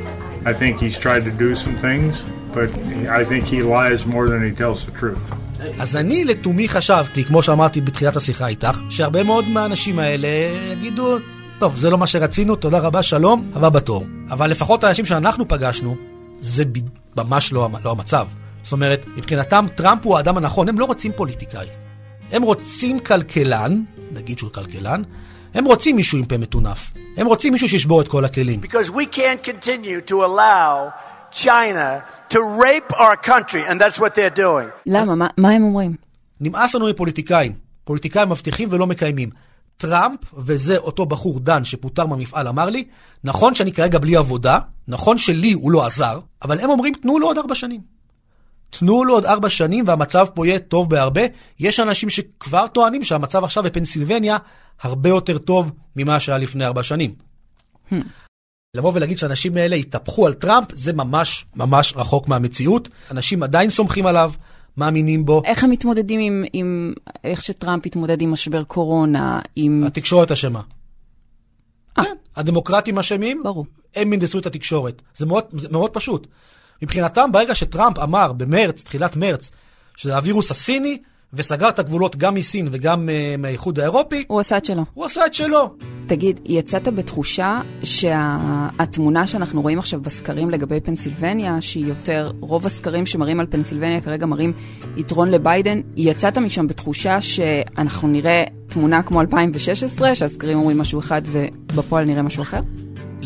I 0.51 0.53
think 0.61 0.73
he's 0.85 0.99
tried 1.07 1.23
to 1.29 1.33
do 1.45 1.51
some 1.65 1.77
things, 1.87 2.13
but 2.57 2.69
I 3.21 3.23
think 3.31 3.43
he 3.55 3.61
lies 3.77 4.01
more 4.15 4.27
than 4.33 4.41
he 4.49 4.53
tells 4.63 4.79
the 4.87 4.95
truth. 5.03 5.25
אז 5.79 5.97
אני 5.97 6.25
לתומי 6.25 6.69
חשבתי, 6.69 7.25
כמו 7.25 7.43
שאמרתי 7.43 7.81
בתחילת 7.81 8.17
השיחה 8.17 8.47
איתך, 8.47 8.81
שהרבה 8.89 9.23
מאוד 9.23 9.49
מהאנשים 9.49 9.99
האלה 9.99 10.29
יגידו, 10.73 11.19
טוב, 11.59 11.77
זה 11.77 11.91
לא 11.91 11.99
מה 11.99 12.07
שרצינו, 12.07 12.57
תודה 12.57 12.79
רבה, 12.79 13.03
שלום, 13.03 13.51
הבא 13.55 13.69
בתור. 13.69 14.07
אבל 14.31 14.51
לפחות 14.51 14.85
האנשים 14.85 15.07
שאנחנו 15.07 15.49
פגשנו, 15.49 15.97
זה. 16.39 16.65
ממש 17.17 17.53
לא, 17.53 17.69
לא 17.85 17.91
המצב. 17.91 18.27
זאת 18.63 18.73
אומרת, 18.73 19.07
מבחינתם 19.17 19.67
טראמפ 19.75 20.07
הוא 20.07 20.17
האדם 20.17 20.37
הנכון, 20.37 20.69
הם 20.69 20.79
לא 20.79 20.85
רוצים 20.85 21.13
פוליטיקאי. 21.17 21.67
הם 22.33 22.43
רוצים 22.43 22.99
כלכלן, 22.99 23.83
נגיד 24.13 24.39
שהוא 24.39 24.51
כלכלן, 24.51 25.03
הם 25.55 25.65
רוצים 25.65 25.97
מישהו 25.97 26.19
עם 26.19 26.25
פה 26.25 26.39
מטונף. 26.39 26.93
הם 27.17 27.27
רוצים 27.27 27.53
מישהו 27.53 27.69
שישבור 27.69 28.01
את 28.01 28.09
כל 28.09 28.25
הכלים. 28.25 28.61
Because 28.63 28.91
we 28.91 29.17
can't 29.17 29.43
continue 29.45 30.11
to 30.11 30.15
allow 30.15 30.93
China 31.33 32.03
to 32.31 32.39
rape 32.39 32.97
our 32.97 33.17
country, 33.29 33.63
and 33.69 33.81
that's 33.81 33.99
what 33.99 34.15
they're 34.15 34.39
doing. 34.39 34.69
למה? 34.87 35.15
מה, 35.15 35.27
מה 35.37 35.51
הם 35.51 35.63
אומרים? 35.63 35.97
נמאס 36.41 36.75
לנו 36.75 36.89
מפוליטיקאים. 36.89 37.53
פוליטיקאים 37.85 38.29
מבטיחים 38.29 38.69
ולא 38.73 38.87
מקיימים. 38.87 39.31
טראמפ, 39.77 40.19
וזה 40.37 40.77
אותו 40.77 41.07
בחור 41.07 41.41
דן 41.41 41.65
שפוטר 41.65 42.07
מהמפעל, 42.07 42.49
אמר 42.49 42.71
לי, 42.71 42.85
נכון 43.25 43.55
שאני 43.55 43.73
כרגע 43.73 43.99
בלי 43.99 44.17
עבודה, 44.17 44.59
נכון 44.89 45.19
שלי 45.19 45.53
הוא 45.53 45.71
לא 45.71 45.87
עזר, 45.87 46.21
אבל 46.43 46.61
הם 46.61 46.71
אומרים, 46.71 46.95
תנו 46.95 47.19
לו 47.19 47.27
עוד 47.27 47.39
ארבע 47.39 47.55
שנים. 47.55 47.96
תנו 48.71 49.05
לו 49.05 49.15
עוד 49.15 49.25
ארבע 49.25 49.51
שנים 49.51 49.85
והמצב 49.89 50.27
פה 50.35 50.47
יהיה 50.47 50.59
טוב 50.59 50.91
בהרבה. 50.91 51.23
יש 51.61 51.81
אנשים 51.81 52.11
שכבר 52.11 52.67
טוענים 52.67 53.05
שהמצב 53.05 53.45
עכשיו 53.45 53.63
בפנסילבניה 53.63 54.37
הרבה 54.83 55.09
יותר 55.09 55.39
טוב 55.39 55.71
ממה 55.97 56.21
שהיה 56.21 56.39
לפני 56.39 56.67
ארבע 56.67 56.83
שנים. 56.83 57.15
Hmm. 57.91 57.95
לבוא 58.77 58.93
ולהגיד 58.95 59.19
שאנשים 59.19 59.57
האלה 59.57 59.77
יתהפכו 59.77 60.27
על 60.27 60.33
טראמפ, 60.33 60.67
זה 60.73 60.93
ממש 60.93 61.47
ממש 61.57 61.93
רחוק 61.97 62.29
מהמציאות. 62.29 62.89
אנשים 63.11 63.43
עדיין 63.43 63.71
סומכים 63.71 64.07
עליו, 64.07 64.33
מאמינים 64.77 65.25
בו. 65.25 65.43
איך 65.45 65.65
הם 65.65 65.71
מתמודדים 65.71 66.21
עם, 66.21 66.45
עם 66.53 66.93
איך 67.25 67.43
שטראמפ 67.43 67.87
התמודד 67.87 68.23
עם 68.23 68.33
משבר 68.33 68.65
קורונה, 68.65 69.41
עם... 69.57 69.85
התקשורת 69.87 70.31
אשמה. 70.31 70.61
כן, 71.97 72.15
הדמוקרטים 72.37 72.99
אשמים, 72.99 73.43
ברור. 73.45 73.67
הם 73.95 74.13
הנדסו 74.13 74.39
את 74.39 74.47
התקשורת. 74.47 75.03
זה 75.15 75.27
מאוד, 75.27 75.45
זה 75.59 75.69
מאוד 75.71 75.91
פשוט. 75.91 76.27
מבחינתם, 76.83 77.33
ברגע 77.33 77.55
שטראמפ 77.55 77.99
אמר 77.99 78.33
במרץ, 78.33 78.83
תחילת 78.83 79.17
מרץ, 79.17 79.51
שזה 79.97 80.17
הווירוס 80.17 80.51
הסיני, 80.51 80.99
וסגר 81.33 81.69
את 81.69 81.79
הגבולות 81.79 82.17
גם 82.17 82.35
מסין 82.35 82.69
וגם 82.73 83.09
uh, 83.09 83.41
מהאיחוד 83.41 83.81
האירופי, 83.81 84.25
הוא 84.29 84.41
עשה 84.41 84.57
את 84.57 84.65
שלו. 84.65 84.85
הוא 84.95 85.05
עשה 85.05 85.27
את 85.27 85.35
שלו. 85.35 85.77
תגיד, 86.07 86.41
יצאת 86.45 86.89
בתחושה 86.89 87.61
שהתמונה 87.83 89.27
שאנחנו 89.27 89.63
רואים 89.63 89.79
עכשיו 89.79 90.01
בסקרים 90.01 90.51
לגבי 90.51 90.81
פנסילבניה, 90.81 91.61
שהיא 91.61 91.87
יותר, 91.87 92.31
רוב 92.41 92.67
הסקרים 92.67 93.07
שמראים 93.07 93.41
על 93.41 93.47
פנסילבניה 93.51 94.01
כרגע 94.01 94.27
מראים 94.27 94.53
יתרון 94.97 95.31
לביידן, 95.31 95.81
יצאת 95.97 96.39
משם 96.39 96.67
בתחושה 96.67 97.21
שאנחנו 97.21 98.09
נראה 98.09 98.45
תמונה 98.69 99.03
כמו 99.03 99.21
2016, 99.21 100.15
שהסקרים 100.15 100.59
אומרים 100.59 100.79
משהו 100.79 101.01
אחד 101.01 101.23
ובפועל 101.33 102.05
נראה 102.05 102.23
משהו 102.23 102.43
אחר? 102.43 102.61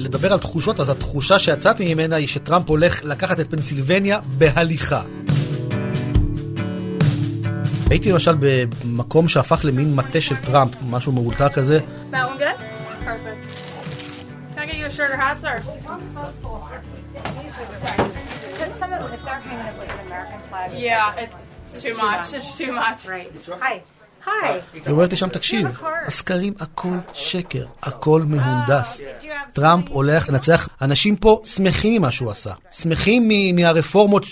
לדבר 0.01 0.33
על 0.33 0.39
תחושות, 0.39 0.81
אז 0.81 0.89
התחושה 0.89 1.39
שיצאתי 1.39 1.95
ממנה 1.95 2.17
היא 2.17 2.27
שטראמפ 2.27 2.69
הולך 2.71 3.05
לקחת 3.05 3.41
את 3.41 3.51
פנסילבניה 3.51 4.21
בהליכה. 4.39 5.03
הייתי 7.91 8.13
למשל 8.13 8.33
במקום 8.41 9.29
שהפך 9.29 9.61
למין 9.65 9.95
מטה 9.95 10.21
של 10.21 10.37
טראמפ, 10.37 10.73
משהו 10.83 11.13
מאולתר 11.13 11.49
כזה. 11.49 11.81
Because 18.61 18.75
some 18.81 18.93
of 18.93 19.01
if 19.17 19.25
they're 19.25 19.41
hanging 19.47 19.69
up 19.69 19.77
with 19.81 19.91
an 19.95 20.01
American 20.07 20.41
flag. 20.49 20.67
Yeah, 20.89 21.23
it's 21.23 21.83
too 21.85 21.95
much. 22.07 22.27
It's 22.39 22.53
too 22.59 22.73
much. 22.83 23.01
Right. 23.09 23.31
Hi. 23.65 23.75
Hi. 24.27 24.29
היא 24.75 24.83
אומרת 24.89 25.11
לי 25.11 25.17
שם, 25.17 25.29
תקשיב, 25.29 25.67
הסקרים 26.07 26.55
הכל 26.61 26.89
שקר, 27.15 27.67
הכל 27.83 28.23
מהונדס. 28.27 29.01
טראמפ 29.55 29.89
הולך 29.89 30.29
לנצח, 30.29 30.69
אנשים 30.83 31.17
פה 31.17 31.41
שמחים 31.45 32.03
ממה 32.03 32.11
שהוא 32.11 32.31
עשה. 32.31 32.53
שמחים 32.71 33.29
מ- 33.29 33.57
מהרפורמות 33.57 34.27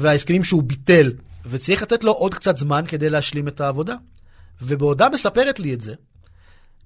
וההסכמים 0.00 0.44
שהוא 0.44 0.62
ביטל, 0.62 1.12
וצריך 1.46 1.82
לתת 1.82 2.04
לו 2.04 2.12
עוד 2.12 2.34
קצת 2.34 2.58
זמן 2.58 2.84
כדי 2.88 3.10
להשלים 3.10 3.48
את 3.48 3.60
העבודה. 3.60 3.94
ובעודה 4.62 5.08
מספרת 5.08 5.60
לי 5.60 5.74
את 5.74 5.80
זה, 5.80 5.94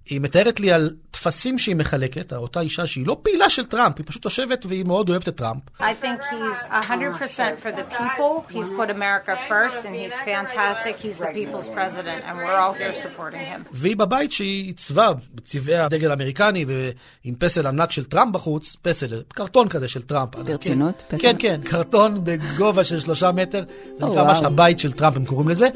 היא 0.06 0.20
מתארת 0.20 0.60
לי 0.60 0.72
על 0.72 0.90
טפסים 1.10 1.58
שהיא 1.58 1.76
מחלקת, 1.76 2.32
אותה 2.32 2.60
אישה 2.60 2.86
שהיא 2.86 3.06
לא 3.06 3.16
פעילה 3.22 3.50
של 3.50 3.66
טראמפ, 3.66 3.98
היא 3.98 4.06
פשוט 4.06 4.24
יושבת 4.24 4.66
והיא 4.66 4.84
מאוד 4.84 5.08
אוהבת 5.10 5.28
את 5.28 5.36
טראמפ. 5.36 5.62
I 5.78 5.82
think 5.82 6.20
he's 6.30 6.64
100% 6.70 7.62
for 7.62 7.72
the 7.72 7.84
people. 7.84 8.54
He's 8.56 8.70
put 8.70 8.90
America 8.90 9.34
first, 9.48 9.84
and 9.84 9.94
he's 9.94 10.14
fantastic. 10.14 10.96
He's 11.04 11.18
the 11.18 11.32
people's 11.38 11.68
president, 11.68 12.20
and 12.26 12.34
we're 12.38 12.58
all 12.62 12.74
here 12.74 12.94
supporting 12.94 13.40
him. 13.40 13.64
והיא 13.72 13.96
בבית 13.96 14.32
שהיא 14.32 14.66
עיצבה 14.66 15.12
בצבעי 15.34 15.76
הדגל 15.76 16.10
האמריקני 16.10 16.64
ועם 16.68 17.34
פסל 17.38 17.66
ענק 17.66 17.90
של 17.90 18.04
טראמפ 18.04 18.32
בחוץ, 18.32 18.76
פסל, 18.82 19.22
קרטון 19.28 19.68
כזה 19.68 19.88
של 19.88 20.02
טראמפ. 20.02 20.36
ברצינות? 20.36 21.02
כן, 21.08 21.16
פסל? 21.16 21.22
כן, 21.22 21.36
כן, 21.38 21.60
קרטון 21.64 22.20
בגובה 22.24 22.84
של 22.84 23.00
שלושה 23.00 23.32
מטר, 23.32 23.64
זה 23.96 24.04
נקרא 24.04 24.08
וואו. 24.08 24.26
ממש 24.26 24.38
הבית 24.42 24.78
של 24.78 24.92
טראמפ, 24.92 25.16
הם 25.16 25.24
קוראים 25.24 25.48
לזה. 25.48 25.68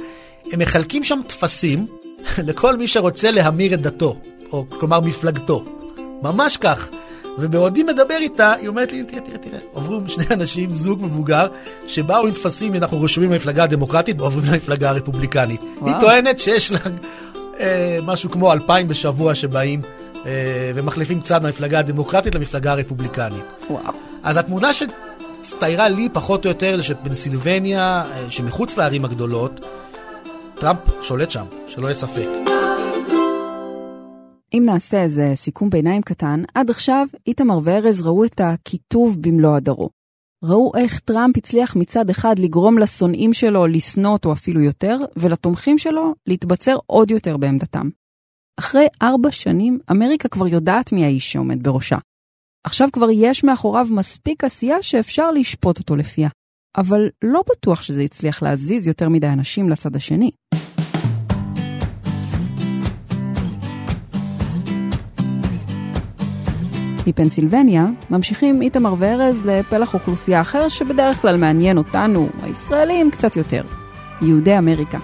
הם 0.53 0.59
מחלקים 0.59 1.05
שם 1.05 1.21
טפסים 1.27 1.87
לכל 2.49 2.77
מי 2.77 2.89
שרוצה 2.89 3.31
להמיר 3.31 3.75
את 3.75 3.81
דתו, 3.81 4.17
או 4.53 4.65
כלומר 4.79 5.01
מפלגתו. 5.01 5.65
ממש 6.23 6.57
כך. 6.57 6.89
ובעודי 7.39 7.83
מדבר 7.83 8.17
איתה, 8.17 8.53
היא 8.53 8.69
אומרת 8.69 8.93
לי, 8.93 9.05
תראה, 9.05 9.21
תראה, 9.21 9.39
תראה, 9.39 9.59
עוברים 9.73 10.09
שני 10.09 10.25
אנשים, 10.31 10.71
זוג 10.71 11.03
מבוגר, 11.03 11.47
שבאו 11.87 12.27
עם 12.27 12.33
טפסים, 12.33 12.75
אנחנו 12.75 13.03
רשומים 13.03 13.31
במפלגה 13.31 13.65
הדמוקרטית, 13.65 14.21
ועוברים 14.21 14.53
למפלגה 14.53 14.91
הרפובליקנית. 14.91 15.61
וואו. 15.61 15.87
היא 15.87 16.01
טוענת 16.01 16.39
שיש 16.39 16.73
לה 16.73 16.79
אה, 17.61 17.99
משהו 18.03 18.31
כמו 18.31 18.53
אלפיים 18.53 18.89
בשבוע 18.89 19.35
שבאים 19.35 19.83
אה, 20.27 20.73
ומחליפים 20.75 21.21
צד 21.21 21.43
מהמפלגה 21.43 21.79
הדמוקרטית 21.79 22.35
למפלגה 22.35 22.73
הרפובליקנית. 22.73 23.45
וואו. 23.71 23.93
אז 24.23 24.37
התמונה 24.37 24.71
שהצטיירה 24.73 25.89
לי 25.89 26.09
פחות 26.13 26.45
או 26.45 26.51
יותר 26.51 26.77
זה 26.77 26.83
שפנסילבניה, 26.83 28.05
אה, 28.13 28.31
שמחוץ 28.31 28.77
לערים 28.77 29.05
הגדולות, 29.05 29.61
טראמפ 30.61 30.79
שולט 31.03 31.31
שם, 31.31 31.47
שלא 31.67 31.87
יהיה 31.87 31.95
ספק. 31.95 32.27
אם 34.55 34.63
נעשה 34.67 35.03
איזה 35.03 35.33
סיכום 35.35 35.71
ביניים 35.71 36.03
קטן, 36.03 36.43
עד 36.55 36.71
עכשיו 36.71 37.07
איתמר 37.27 37.59
וארז 37.65 38.03
ראו 38.03 38.25
את 38.25 38.41
הקיטוב 38.41 39.17
במלוא 39.21 39.57
הדרו. 39.57 39.91
ראו 40.45 40.73
איך 40.77 40.99
טראמפ 40.99 41.37
הצליח 41.37 41.77
מצד 41.77 42.11
אחד 42.11 42.39
לגרום 42.39 42.79
לשונאים 42.79 43.33
שלו 43.33 43.67
לשנוא 43.67 44.13
אותו 44.13 44.33
אפילו 44.33 44.61
יותר, 44.61 44.99
ולתומכים 45.17 45.79
שלו 45.79 46.15
להתבצר 46.27 46.77
עוד 46.87 47.11
יותר 47.11 47.37
בעמדתם. 47.37 47.89
אחרי 48.59 48.87
ארבע 49.03 49.31
שנים, 49.31 49.79
אמריקה 49.91 50.29
כבר 50.29 50.47
יודעת 50.47 50.93
מי 50.93 51.05
האיש 51.05 51.33
שעומד 51.33 51.63
בראשה. 51.63 51.99
עכשיו 52.65 52.89
כבר 52.93 53.09
יש 53.13 53.45
מאחוריו 53.45 53.87
מספיק 53.91 54.45
עשייה 54.45 54.83
שאפשר 54.83 55.31
לשפוט 55.31 55.79
אותו 55.79 55.97
לפיה. 55.97 56.29
אבל 56.77 57.09
לא 57.25 57.43
בטוח 57.51 57.83
שזה 57.83 58.03
הצליח 58.03 58.43
להזיז 58.43 58.89
יותר 58.89 59.09
מדי 59.09 59.29
אנשים 59.29 59.71
לצד 59.71 59.97
השני. 59.97 60.31
מפנסילבניה 67.07 67.87
ממשיכים 68.11 68.63
איתמר 68.63 68.95
וארז 68.99 69.47
לפלח 69.47 69.95
אוכלוסייה 69.95 70.41
אחר 70.41 70.69
שבדרך 70.69 71.17
כלל 71.17 71.37
מעניין 71.37 71.79
אותנו, 71.79 72.29
הישראלים, 72.43 73.11
קצת 73.11 73.37
יותר. 73.37 73.63
יהודי 74.23 74.59
אמריקה. 74.59 74.99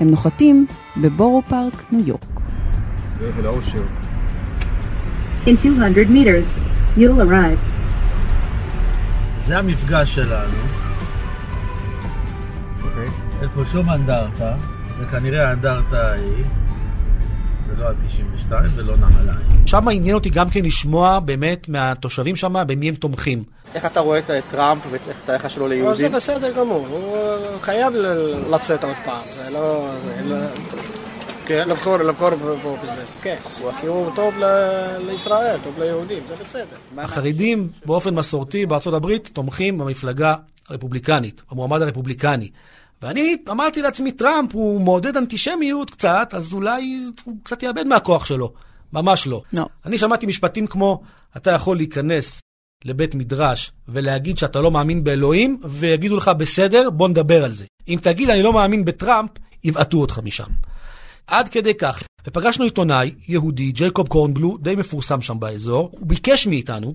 הם 0.00 0.10
נוחתים 0.10 0.66
בבורו 0.96 1.42
פארק, 1.42 1.82
ניו 1.92 2.08
יורק. 2.08 2.40
In 5.46 5.56
200 5.64 6.08
meters, 6.08 6.58
you'll 6.96 7.20
arrive. 7.20 7.58
זה 9.46 9.58
המפגש 9.58 10.14
שלנו. 10.14 10.79
פה 13.54 13.62
שום 13.72 13.90
אנדרטה, 13.90 14.54
זה 14.98 15.04
כנראה 15.10 15.48
האנדרטה 15.48 16.10
ההיא. 16.10 16.44
זה 17.66 17.76
לא 17.76 17.86
ה-92 17.88 18.52
ולא 18.76 18.96
נהליים. 18.96 19.66
שם 19.66 19.88
עניין 19.88 20.14
אותי 20.14 20.30
גם 20.30 20.50
כן 20.50 20.64
לשמוע 20.64 21.20
באמת 21.20 21.68
מהתושבים 21.68 22.36
שם 22.36 22.54
במי 22.66 22.88
הם 22.88 22.94
תומכים. 22.94 23.42
איך 23.74 23.84
אתה 23.86 24.00
רואה 24.00 24.18
את 24.18 24.30
טראמפ 24.50 24.82
ואת 24.90 25.00
היחס 25.28 25.50
שלו 25.50 25.66
אבל 25.66 25.74
זה 25.74 25.74
ליהודים? 25.82 26.12
בסדר 26.12 26.52
גמור, 26.56 26.86
הוא 26.90 27.16
חייב 27.60 27.94
ל- 27.94 28.54
לצאת 28.54 28.84
עוד 28.84 28.94
פעם, 29.04 29.20
זה 29.34 29.50
לא... 29.50 29.88
זה 30.04 30.34
לא... 30.34 30.36
כן, 31.46 31.68
לבחור, 31.68 31.96
לבחור 31.96 32.30
בו 32.62 32.76
בזה, 32.82 33.04
כן, 33.22 33.36
הוא 33.86 34.10
טוב 34.14 34.34
לישראל, 35.06 35.56
טוב 35.64 35.78
ליהודים, 35.78 36.22
זה 36.28 36.34
בסדר. 36.40 36.76
החרדים 36.98 37.68
באופן 37.86 38.14
מסורתי 38.14 38.66
בארצות 38.66 38.94
הברית 38.94 39.30
תומכים 39.32 39.78
במפלגה 39.78 40.34
הרפובליקנית, 40.68 41.42
במועמד 41.52 41.82
הרפובליקני. 41.82 42.50
ואני 43.02 43.36
אמרתי 43.50 43.82
לעצמי, 43.82 44.12
טראמפ 44.12 44.54
הוא 44.54 44.80
מעודד 44.80 45.16
אנטישמיות 45.16 45.90
קצת, 45.90 46.34
אז 46.36 46.52
אולי 46.52 47.04
הוא 47.24 47.36
קצת 47.42 47.62
יאבד 47.62 47.86
מהכוח 47.86 48.24
שלו. 48.24 48.52
ממש 48.92 49.26
לא. 49.26 49.42
לא. 49.52 49.66
אני 49.84 49.98
שמעתי 49.98 50.26
משפטים 50.26 50.66
כמו, 50.66 51.02
אתה 51.36 51.50
יכול 51.50 51.76
להיכנס 51.76 52.40
לבית 52.84 53.14
מדרש 53.14 53.72
ולהגיד 53.88 54.38
שאתה 54.38 54.60
לא 54.60 54.70
מאמין 54.70 55.04
באלוהים, 55.04 55.60
ויגידו 55.64 56.16
לך, 56.16 56.28
בסדר, 56.28 56.90
בוא 56.90 57.08
נדבר 57.08 57.44
על 57.44 57.52
זה. 57.52 57.64
אם 57.88 57.98
תגיד, 58.02 58.30
אני 58.30 58.42
לא 58.42 58.52
מאמין 58.52 58.84
בטראמפ, 58.84 59.30
יבעטו 59.64 60.00
אותך 60.00 60.18
משם. 60.18 60.50
עד 61.26 61.48
כדי 61.48 61.74
כך. 61.74 62.02
ופגשנו 62.26 62.64
עיתונאי 62.64 63.14
יהודי, 63.28 63.72
ג'ייקוב 63.72 64.08
קורנבלו, 64.08 64.56
די 64.58 64.74
מפורסם 64.76 65.22
שם 65.22 65.40
באזור, 65.40 65.90
הוא 65.92 66.06
ביקש 66.06 66.46
מאיתנו 66.46 66.94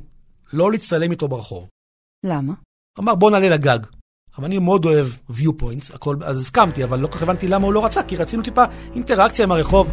לא 0.53 0.71
להצטלם 0.71 1.11
איתו 1.11 1.27
ברחוב. 1.27 1.67
למה? 2.25 2.53
אמר, 2.99 3.15
בוא 3.15 3.31
נעלה 3.31 3.49
לגג. 3.49 3.79
אבל 4.37 4.45
אני 4.45 4.59
מאוד 4.59 4.85
אוהב 4.85 5.07
view 5.31 5.49
points, 5.61 5.95
הכל, 5.95 6.15
אז 6.23 6.39
הסכמתי, 6.39 6.83
אבל 6.83 6.99
לא 6.99 7.07
כל 7.07 7.13
כך 7.17 7.23
הבנתי 7.23 7.47
למה 7.47 7.65
הוא 7.65 7.73
לא 7.73 7.85
רצה, 7.85 8.03
כי 8.03 8.15
רצינו 8.15 8.43
טיפה 8.43 8.63
אינטראקציה 8.95 9.45
עם 9.45 9.51
הרחוב. 9.51 9.91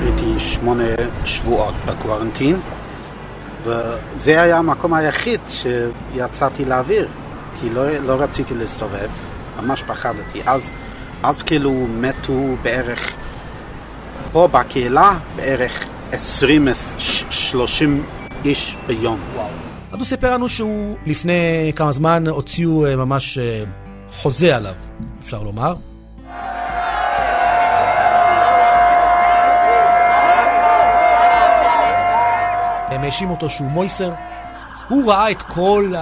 הייתי 0.00 0.40
שמונה 0.40 0.84
שבועות 1.24 1.74
בקוורנטין, 1.86 2.60
וזה 3.62 4.42
היה 4.42 4.58
המקום 4.58 4.94
היחיד 4.94 5.40
שיצאתי 5.48 6.64
לאוויר, 6.64 7.08
כי 7.60 7.70
לא, 7.70 7.90
לא 7.90 8.12
רציתי 8.12 8.54
להסתובב, 8.54 9.08
ממש 9.60 9.82
פחדתי. 9.82 10.42
אז, 10.46 10.70
אז 11.22 11.42
כאילו 11.42 11.86
מתו 11.88 12.56
בערך, 12.62 13.12
פה 14.32 14.48
בקהילה, 14.52 15.18
בערך 15.36 15.86
20-30 16.14 16.16
איש 18.44 18.76
ביום. 18.86 19.20
אז 19.92 19.98
הוא 19.98 20.04
סיפר 20.04 20.34
לנו 20.34 20.48
שהוא 20.48 20.96
לפני 21.06 21.72
כמה 21.76 21.92
זמן 21.92 22.26
הוציאו 22.28 22.86
אה, 22.86 22.96
ממש 22.96 23.38
אה, 23.38 23.64
חוזה 24.12 24.56
עליו, 24.56 24.74
אפשר 25.22 25.42
לומר. 25.42 25.74
הם 32.88 33.02
האשימו 33.02 33.34
אותו 33.34 33.50
שהוא 33.50 33.68
מויסר. 33.68 34.10
הוא 34.88 35.12
ראה 35.12 35.30
את 35.30 35.42
כל 35.42 35.94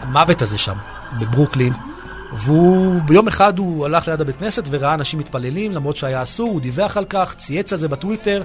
המוות 0.00 0.42
הזה 0.42 0.58
שם, 0.58 0.76
בברוקלין, 1.18 1.72
והוא, 2.32 3.00
ביום 3.02 3.28
אחד 3.28 3.58
הוא 3.58 3.86
הלך 3.86 4.08
ליד 4.08 4.20
הבית 4.20 4.36
כנסת 4.36 4.64
וראה 4.70 4.94
אנשים 4.94 5.18
מתפללים, 5.18 5.72
למרות 5.72 5.96
שהיה 5.96 6.22
אסור, 6.22 6.50
הוא 6.50 6.60
דיווח 6.60 6.96
על 6.96 7.04
כך, 7.04 7.34
צייץ 7.34 7.72
על 7.72 7.78
זה 7.78 7.88
בטוויטר, 7.88 8.42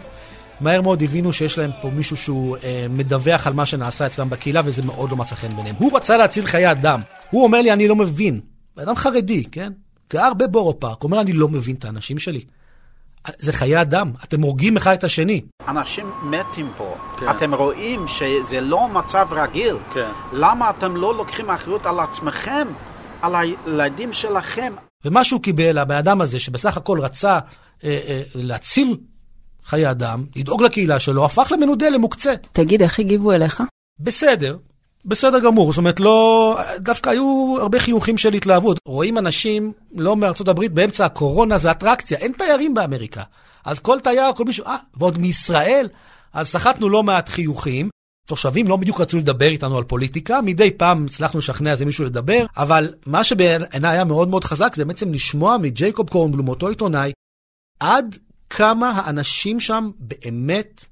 מהר 0.59 0.81
מאוד 0.81 1.03
הבינו 1.03 1.33
שיש 1.33 1.57
להם 1.57 1.71
פה 1.81 1.89
מישהו 1.89 2.17
שהוא 2.17 2.57
אה, 2.63 2.85
מדווח 2.89 3.47
על 3.47 3.53
מה 3.53 3.65
שנעשה 3.65 4.05
אצלם 4.05 4.29
בקהילה, 4.29 4.61
וזה 4.65 4.81
מאוד 4.83 5.11
לא 5.11 5.17
מצא 5.17 5.35
חן 5.35 5.55
ביניהם. 5.55 5.75
הוא 5.79 5.97
רצה 5.97 6.17
להציל 6.17 6.45
חיי 6.45 6.71
אדם. 6.71 7.01
הוא 7.29 7.43
אומר 7.43 7.61
לי, 7.61 7.73
אני 7.73 7.87
לא 7.87 7.95
מבין. 7.95 8.39
בן 8.77 8.83
אדם 8.83 8.95
חרדי, 8.95 9.43
כן? 9.51 9.71
גר 10.13 10.33
בבורו 10.33 10.79
פארק, 10.79 11.03
אומר, 11.03 11.21
אני 11.21 11.33
לא 11.33 11.47
מבין 11.47 11.75
את 11.75 11.85
האנשים 11.85 12.19
שלי. 12.19 12.41
זה 13.37 13.53
חיי 13.53 13.81
אדם, 13.81 14.11
אתם 14.23 14.41
הורגים 14.41 14.77
אחד 14.77 14.91
את 14.91 15.03
השני. 15.03 15.41
אנשים 15.67 16.11
מתים 16.23 16.71
פה. 16.77 16.95
כן. 17.19 17.29
אתם 17.29 17.53
רואים 17.53 18.07
שזה 18.07 18.61
לא 18.61 18.89
מצב 18.89 19.27
רגיל. 19.31 19.77
כן. 19.93 20.09
למה 20.33 20.69
אתם 20.69 20.95
לא 20.95 21.17
לוקחים 21.17 21.49
אחריות 21.49 21.85
על 21.85 21.99
עצמכם, 21.99 22.67
על 23.21 23.35
הילדים 23.35 24.13
שלכם? 24.13 24.73
ומה 25.05 25.23
שהוא 25.23 25.41
קיבל, 25.41 25.77
הבן 25.77 25.95
אדם 25.95 26.21
הזה, 26.21 26.39
שבסך 26.39 26.77
הכל 26.77 26.99
רצה 26.99 27.39
אה, 27.83 27.99
אה, 28.07 28.21
להציל 28.35 28.97
חיי 29.65 29.91
אדם, 29.91 30.25
לדאוג 30.35 30.63
לקהילה 30.63 30.99
שלו, 30.99 31.25
הפך 31.25 31.51
למנודה, 31.55 31.89
למוקצה. 31.89 32.33
תגיד, 32.51 32.81
איך 32.81 32.99
הגיבו 32.99 33.31
אליך? 33.31 33.63
בסדר, 33.99 34.57
בסדר 35.05 35.39
גמור, 35.39 35.71
זאת 35.71 35.77
אומרת, 35.77 35.99
לא... 35.99 36.57
דווקא 36.77 37.09
היו 37.09 37.55
הרבה 37.59 37.79
חיוכים 37.79 38.17
של 38.17 38.33
התלהבות. 38.33 38.79
רואים 38.85 39.17
אנשים, 39.17 39.73
לא 39.95 40.15
מארצות 40.15 40.47
הברית, 40.47 40.71
באמצע 40.71 41.05
הקורונה, 41.05 41.57
זה 41.57 41.71
אטרקציה, 41.71 42.17
אין 42.17 42.31
תיירים 42.31 42.73
באמריקה. 42.73 43.23
אז 43.65 43.79
כל 43.79 43.99
תייר, 43.99 44.33
כל 44.35 44.45
מישהו, 44.45 44.65
אה, 44.65 44.77
ועוד 44.97 45.17
מישראל? 45.17 45.87
אז 46.33 46.47
סחטנו 46.47 46.89
לא 46.89 47.03
מעט 47.03 47.29
חיוכים. 47.29 47.89
תושבים 48.27 48.67
לא 48.67 48.75
בדיוק 48.75 49.01
רצו 49.01 49.17
לדבר 49.17 49.47
איתנו 49.47 49.77
על 49.77 49.83
פוליטיקה, 49.83 50.41
מדי 50.41 50.71
פעם 50.71 51.05
הצלחנו 51.05 51.39
לשכנע 51.39 51.71
איזה 51.71 51.85
מישהו 51.85 52.05
לדבר, 52.05 52.45
אבל 52.57 52.93
מה 53.05 53.23
שבעיניי 53.23 53.67
היה 53.91 54.03
מאוד 54.03 54.27
מאוד 54.27 54.43
חזק 54.43 54.75
זה 54.75 54.85
בעצם 54.85 55.13
לשמוע 55.13 55.57
מג'ייקוב 55.57 56.09
קורנבלום, 56.09 56.47
אותו 56.47 56.67
עיתונאי, 56.67 57.11
עד 57.79 58.17
כמה 58.55 58.89
האנשים 58.89 59.59
שם 59.59 59.91
באמת 59.99 60.85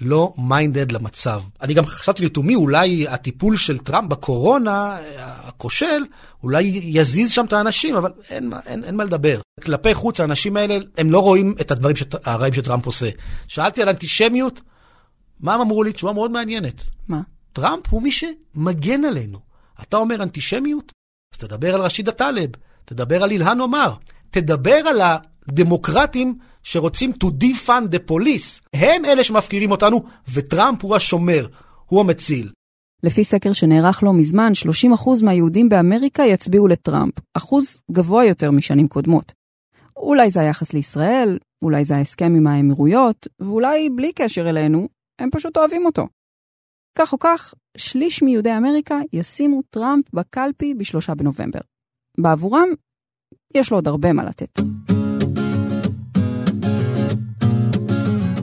לא 0.00 0.32
minded 0.38 0.92
למצב. 0.92 1.42
אני 1.60 1.74
גם 1.74 1.86
חשבתי 1.86 2.24
לתומי, 2.24 2.54
אולי 2.54 3.08
הטיפול 3.08 3.56
של 3.56 3.78
טראמפ 3.78 4.08
בקורונה, 4.10 4.96
הכושל, 5.18 6.04
אולי 6.42 6.62
יזיז 6.84 7.32
שם 7.32 7.44
את 7.44 7.52
האנשים, 7.52 7.94
אבל 7.96 8.12
אין, 8.28 8.52
אין, 8.66 8.84
אין 8.84 8.96
מה 8.96 9.04
לדבר. 9.04 9.40
כלפי 9.62 9.94
חוץ, 9.94 10.20
האנשים 10.20 10.56
האלה, 10.56 10.78
הם 10.98 11.10
לא 11.10 11.18
רואים 11.18 11.54
את 11.60 11.70
הדברים 11.70 11.96
שט, 11.96 12.28
הרעים 12.28 12.54
שטראמפ 12.54 12.86
עושה. 12.86 13.08
שאלתי 13.48 13.82
על 13.82 13.88
אנטישמיות, 13.88 14.60
מה 15.40 15.54
הם 15.54 15.60
אמרו 15.60 15.82
לי? 15.82 15.92
תשובה 15.92 16.12
מאוד 16.12 16.30
מעניינת. 16.30 16.82
מה? 17.08 17.20
טראמפ 17.52 17.86
הוא 17.90 18.02
מי 18.02 18.12
שמגן 18.12 19.04
עלינו. 19.04 19.38
אתה 19.82 19.96
אומר 19.96 20.22
אנטישמיות? 20.22 20.92
אז 21.34 21.38
תדבר 21.38 21.74
על 21.74 21.80
רשידה 21.80 22.12
טליב, 22.12 22.50
תדבר 22.84 23.22
על 23.22 23.30
אילהן 23.30 23.60
עומר, 23.60 23.94
תדבר 24.30 24.76
על 24.88 25.00
הדמוקרטים 25.48 26.38
שרוצים 26.62 27.12
to 27.24 27.26
defund 27.26 27.94
the 27.94 28.10
police. 28.10 28.60
הם 28.74 29.04
אלה 29.04 29.24
שמפקירים 29.24 29.70
אותנו, 29.70 30.02
וטראמפ 30.34 30.82
הוא 30.84 30.96
השומר, 30.96 31.46
הוא 31.86 32.00
המציל. 32.00 32.50
לפי 33.02 33.24
סקר 33.24 33.52
שנערך 33.52 34.02
לא 34.02 34.12
מזמן, 34.12 34.52
30% 34.94 35.24
מהיהודים 35.24 35.68
באמריקה 35.68 36.22
יצביעו 36.22 36.68
לטראמפ, 36.68 37.14
אחוז 37.34 37.80
גבוה 37.92 38.24
יותר 38.24 38.50
משנים 38.50 38.88
קודמות. 38.88 39.32
אולי 39.96 40.30
זה 40.30 40.40
היחס 40.40 40.72
לישראל, 40.72 41.38
אולי 41.64 41.84
זה 41.84 41.96
ההסכם 41.96 42.34
עם 42.36 42.46
האמירויות, 42.46 43.26
ואולי 43.40 43.90
בלי 43.90 44.12
קשר 44.12 44.50
אלינו, 44.50 44.88
הם 45.18 45.28
פשוט 45.32 45.56
אוהבים 45.56 45.86
אותו. 45.86 46.06
כך 46.98 47.12
או 47.12 47.18
כך, 47.18 47.54
שליש 47.76 48.22
מיהודי 48.22 48.56
אמריקה 48.56 48.98
ישימו 49.12 49.62
טראמפ 49.62 50.14
בקלפי 50.14 50.74
בשלושה 50.74 51.14
בנובמבר. 51.14 51.60
בעבורם, 52.20 52.68
יש 53.54 53.70
לו 53.70 53.76
עוד 53.76 53.88
הרבה 53.88 54.12
מה 54.12 54.24
לתת. 54.24 54.60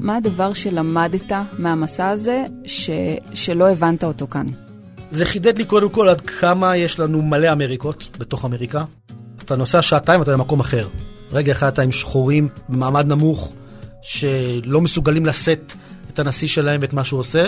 מה 0.08 0.16
הדבר 0.16 0.54
שלמדת 0.54 1.32
מהמסע 1.58 2.08
הזה 2.08 2.46
ש... 2.66 2.90
שלא 3.34 3.70
הבנת 3.70 4.04
אותו 4.04 4.28
כאן? 4.28 4.46
זה 5.12 5.26
חידד 5.26 5.58
לי 5.58 5.66
קודם 5.66 5.90
כל 5.90 6.10
עד 6.10 6.22
כמה 6.22 6.78
יש 6.78 7.00
לנו 7.00 7.22
מלא 7.22 7.52
אמריקות 7.52 8.18
בתוך 8.20 8.46
אמריקה. 8.46 8.84
אתה 9.42 9.56
נוסע 9.56 9.82
שעתיים, 9.82 10.22
אתה 10.22 10.32
במקום 10.32 10.60
אחר. 10.60 10.88
רגע 11.32 11.52
אחד 11.52 11.68
אתה 11.68 11.82
עם 11.82 11.92
שחורים 11.92 12.50
במעמד 12.70 13.08
נמוך, 13.08 13.54
שלא 14.02 14.82
מסוגלים 14.82 15.26
לשאת 15.26 15.74
את 16.14 16.20
הנשיא 16.20 16.48
שלהם 16.48 16.82
ואת 16.82 16.94
מה 16.94 17.04
שהוא 17.04 17.20
עושה. 17.20 17.46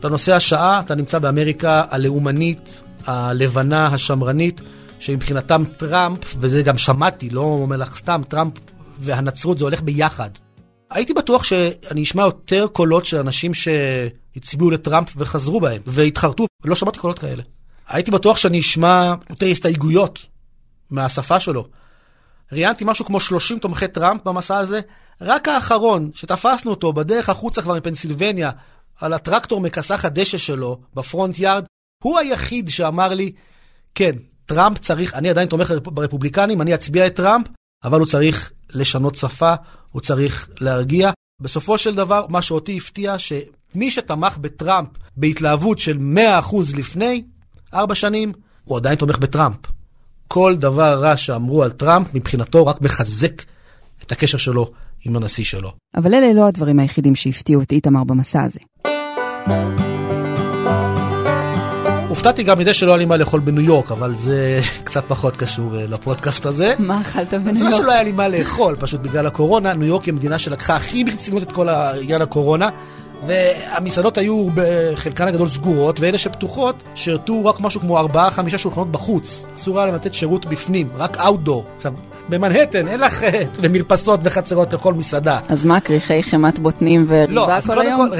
אתה 0.00 0.08
נוסע 0.08 0.40
שעה, 0.40 0.80
אתה 0.80 0.94
נמצא 0.94 1.18
באמריקה 1.18 1.82
הלאומנית, 1.90 2.82
הלבנה, 3.04 3.86
השמרנית, 3.86 4.60
שמבחינתם 4.98 5.62
טראמפ, 5.76 6.34
וזה 6.40 6.62
גם 6.62 6.78
שמעתי, 6.78 7.30
לא 7.30 7.40
אומר 7.40 7.76
לך 7.76 7.96
סתם, 7.96 8.22
טראמפ 8.28 8.52
והנצרות 8.98 9.58
זה 9.58 9.64
הולך 9.64 9.82
ביחד. 9.82 10.30
הייתי 10.90 11.14
בטוח 11.14 11.44
שאני 11.44 12.02
אשמע 12.02 12.22
יותר 12.22 12.66
קולות 12.72 13.04
של 13.04 13.16
אנשים 13.16 13.52
שהצביעו 13.54 14.70
לטראמפ 14.70 15.08
וחזרו 15.16 15.60
בהם, 15.60 15.82
והתחרטו, 15.86 16.46
לא 16.64 16.74
שמעתי 16.74 16.98
קולות 16.98 17.18
כאלה. 17.18 17.42
הייתי 17.88 18.10
בטוח 18.10 18.36
שאני 18.36 18.60
אשמע 18.60 19.14
יותר 19.30 19.46
הסתייגויות 19.46 20.26
מהשפה 20.90 21.40
שלו. 21.40 21.68
ראיינתי 22.52 22.84
משהו 22.86 23.04
כמו 23.04 23.20
30 23.20 23.58
תומכי 23.58 23.88
טראמפ 23.88 24.24
במסע 24.24 24.58
הזה, 24.58 24.80
רק 25.20 25.48
האחרון, 25.48 26.10
שתפסנו 26.14 26.70
אותו 26.70 26.92
בדרך 26.92 27.28
החוצה 27.28 27.62
כבר 27.62 27.74
מפנסילבניה, 27.74 28.50
על 29.00 29.12
הטרקטור 29.12 29.60
מכסח 29.60 30.04
הדשא 30.04 30.38
שלו 30.38 30.80
ב 30.94 31.01
front 31.01 31.38
yard, 31.38 31.64
הוא 32.04 32.18
היחיד 32.18 32.68
שאמר 32.68 33.08
לי, 33.08 33.32
כן, 33.94 34.12
טראמפ 34.46 34.78
צריך, 34.78 35.14
אני 35.14 35.30
עדיין 35.30 35.48
תומך 35.48 35.74
ברפובליקנים, 35.82 36.62
אני 36.62 36.74
אצביע 36.74 37.06
את 37.06 37.16
טראמפ, 37.16 37.46
אבל 37.86 37.98
הוא 37.98 38.06
צריך 38.06 38.52
לשנות 38.70 39.14
שפה, 39.14 39.54
הוא 39.92 40.02
צריך 40.02 40.48
להרגיע. 40.60 41.10
בסופו 41.42 41.78
של 41.78 41.94
דבר, 41.94 42.26
מה 42.28 42.42
שאותי 42.42 42.76
הפתיע, 42.76 43.18
שמי 43.18 43.90
שתמך 43.90 44.38
בטראמפ 44.38 44.88
בהתלהבות 45.16 45.78
של 45.78 45.98
100% 46.42 46.76
לפני 46.76 47.24
ארבע 47.74 47.94
שנים, 47.94 48.32
הוא 48.64 48.76
עדיין 48.76 48.96
תומך 48.96 49.18
בטראמפ. 49.18 49.56
כל 50.28 50.56
דבר 50.56 51.00
רע 51.02 51.16
שאמרו 51.16 51.62
על 51.62 51.70
טראמפ, 51.70 52.14
מבחינתו 52.14 52.66
רק 52.66 52.80
מחזק 52.80 53.42
את 54.02 54.12
הקשר 54.12 54.38
שלו 54.38 54.70
עם 55.04 55.16
הנשיא 55.16 55.44
שלו. 55.44 55.72
אבל 55.96 56.14
אלה 56.14 56.32
לא 56.32 56.48
הדברים 56.48 56.78
היחידים 56.78 57.14
שהפתיעו 57.14 57.62
את 57.62 57.72
איתמר 57.72 58.04
במסע 58.04 58.42
הזה. 58.42 58.60
הופתעתי 62.16 62.42
גם 62.42 62.58
מזה 62.58 62.74
שלא 62.74 62.90
היה 62.90 62.98
לי 62.98 63.04
מה 63.04 63.16
לאכול 63.16 63.40
בניו 63.40 63.64
יורק, 63.64 63.92
אבל 63.92 64.14
זה 64.14 64.60
קצת 64.84 65.04
פחות 65.08 65.36
קשור 65.36 65.76
אה, 65.76 65.84
לפודקאסט 65.88 66.46
הזה. 66.46 66.74
מה 66.78 67.00
אכלת 67.00 67.34
בניו 67.34 67.46
יורק? 67.46 67.58
זה 67.58 67.64
לא 67.64 67.70
שלא 67.70 67.92
היה 67.92 68.02
לי 68.02 68.12
מה 68.12 68.28
לאכול, 68.28 68.76
פשוט 68.78 69.00
בגלל 69.00 69.26
הקורונה. 69.26 69.74
ניו 69.74 69.88
יורק 69.88 70.04
היא 70.04 70.14
המדינה 70.14 70.38
שלקחה 70.38 70.76
הכי 70.76 71.04
ברצינות 71.04 71.42
את 71.42 71.52
כל 71.52 71.68
העניין 71.68 72.22
הקורונה. 72.22 72.68
והמסעדות 73.26 74.18
היו 74.18 74.48
בחלקן 74.54 75.28
הגדול 75.28 75.48
סגורות, 75.48 76.00
ואלה 76.00 76.18
שפתוחות 76.18 76.84
שירתו 76.94 77.44
רק 77.44 77.60
משהו 77.60 77.80
כמו 77.80 77.98
ארבעה, 77.98 78.30
חמישה 78.30 78.58
שולחנות 78.58 78.92
בחוץ. 78.92 79.46
אסור 79.56 79.78
היה 79.78 79.86
להם 79.86 79.94
לתת 79.94 80.14
שירות 80.14 80.46
בפנים, 80.46 80.88
רק 80.96 81.16
אאוטדור. 81.16 81.64
עכשיו, 81.76 81.92
במנהטן 82.28 82.88
אין 82.88 83.00
לך 83.00 83.22
ומרפסות 83.62 84.20
וחצרות 84.22 84.72
לכל 84.72 84.94
מסעדה. 84.94 85.38
אז 85.48 85.64
מה, 85.64 85.80
כריכי 85.80 86.22
חמת 86.22 86.58
בוטנים 86.58 87.06
וריבה 87.08 87.32
לא, 87.32 87.60
כל 87.66 87.78
היום? 87.78 88.08
לא, 88.12 88.16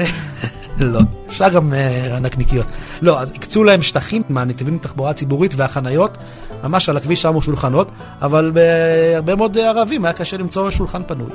אפשר 1.27 1.49
גם 1.49 1.69
uh, 1.69 2.19
נקניקיות. 2.19 2.65
לא, 3.01 3.19
אז 3.19 3.31
הקצו 3.35 3.63
להם 3.63 3.81
שטחים 3.81 4.21
מהנתיבים 4.29 4.75
לתחבורה 4.75 5.13
ציבורית 5.13 5.53
והחניות, 5.55 6.17
ממש 6.63 6.89
על 6.89 6.97
הכביש 6.97 7.21
שמו 7.21 7.41
שולחנות, 7.41 7.91
אבל 8.21 8.51
בהרבה 8.53 9.35
מאוד 9.35 9.57
ערבים 9.57 10.05
היה 10.05 10.13
קשה 10.13 10.37
למצוא 10.37 10.71
שולחן 10.71 11.01
פנוי. 11.07 11.29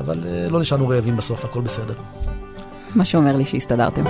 אבל 0.00 0.18
uh, 0.18 0.52
לא 0.52 0.60
נשארנו 0.60 0.88
רעבים 0.88 1.16
בסוף, 1.16 1.44
הכל 1.44 1.60
בסדר. 1.60 1.94
מה 2.94 3.04
שאומר 3.04 3.36
לי 3.36 3.46
שהסתדרתם. 3.46 4.04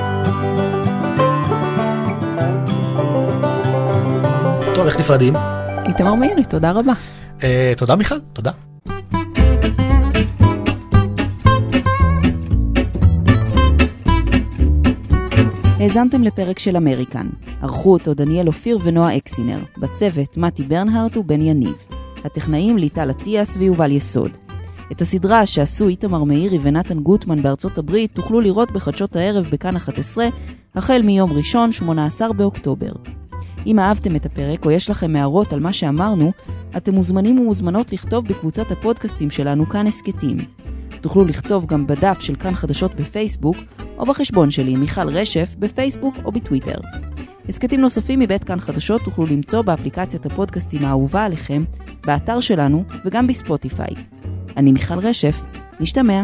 טוב, 4.74 4.86
איך 4.86 4.98
נפרדים? 4.98 5.34
איתמר 5.86 6.14
מאירי, 6.14 6.44
תודה 6.44 6.70
רבה. 6.70 6.92
Uh, 7.38 7.42
תודה 7.76 7.96
מיכל, 7.96 8.18
תודה. 8.32 8.71
האזנתם 15.82 16.22
לפרק 16.22 16.58
של 16.58 16.76
אמריקן. 16.76 17.26
ערכו 17.62 17.92
אותו 17.92 18.14
דניאל 18.14 18.46
אופיר 18.46 18.78
ונועה 18.82 19.16
אקסינר. 19.16 19.58
בצוות 19.78 20.36
מתי 20.36 20.62
ברנהרט 20.62 21.16
ובן 21.16 21.42
יניב. 21.42 21.74
הטכנאים 22.24 22.78
ליטל 22.78 23.10
אטיאס 23.10 23.56
ויובל 23.56 23.92
יסוד. 23.92 24.30
את 24.92 25.00
הסדרה 25.00 25.46
שעשו 25.46 25.88
איתמר 25.88 26.24
מאירי 26.24 26.58
ונתן 26.62 27.00
גוטמן 27.00 27.42
בארצות 27.42 27.78
הברית 27.78 28.14
תוכלו 28.14 28.40
לראות 28.40 28.72
בחדשות 28.72 29.16
הערב 29.16 29.48
בכאן 29.52 29.76
11 29.76 30.26
החל 30.74 31.02
מיום 31.02 31.32
ראשון 31.32 31.72
18 31.72 32.32
באוקטובר. 32.32 32.92
אם 33.66 33.78
אהבתם 33.78 34.16
את 34.16 34.26
הפרק 34.26 34.64
או 34.64 34.70
יש 34.70 34.90
לכם 34.90 35.16
הערות 35.16 35.52
על 35.52 35.60
מה 35.60 35.72
שאמרנו, 35.72 36.32
אתם 36.76 36.94
מוזמנים 36.94 37.38
ומוזמנות 37.38 37.92
לכתוב 37.92 38.28
בקבוצת 38.28 38.70
הפודקאסטים 38.70 39.30
שלנו 39.30 39.68
כאן 39.68 39.86
הסכתים. 39.86 40.36
תוכלו 41.02 41.24
לכתוב 41.24 41.66
גם 41.66 41.86
בדף 41.86 42.20
של 42.20 42.34
כאן 42.34 42.54
חדשות 42.54 42.94
בפייסבוק, 42.94 43.56
או 43.98 44.06
בחשבון 44.06 44.50
שלי, 44.50 44.76
מיכל 44.76 45.08
רשף, 45.08 45.54
בפייסבוק 45.58 46.14
או 46.24 46.32
בטוויטר. 46.32 46.78
הסכתים 47.48 47.80
נוספים 47.80 48.18
מבית 48.18 48.44
כאן 48.44 48.60
חדשות 48.60 49.02
תוכלו 49.04 49.26
למצוא 49.26 49.62
באפליקציית 49.62 50.26
הפודקאסטים 50.26 50.84
האהובה 50.84 51.24
עליכם, 51.24 51.64
באתר 52.06 52.40
שלנו 52.40 52.84
וגם 53.04 53.26
בספוטיפיי. 53.26 53.94
אני 54.56 54.72
מיכל 54.72 54.98
רשף, 54.98 55.40
נשתמע. 55.80 56.22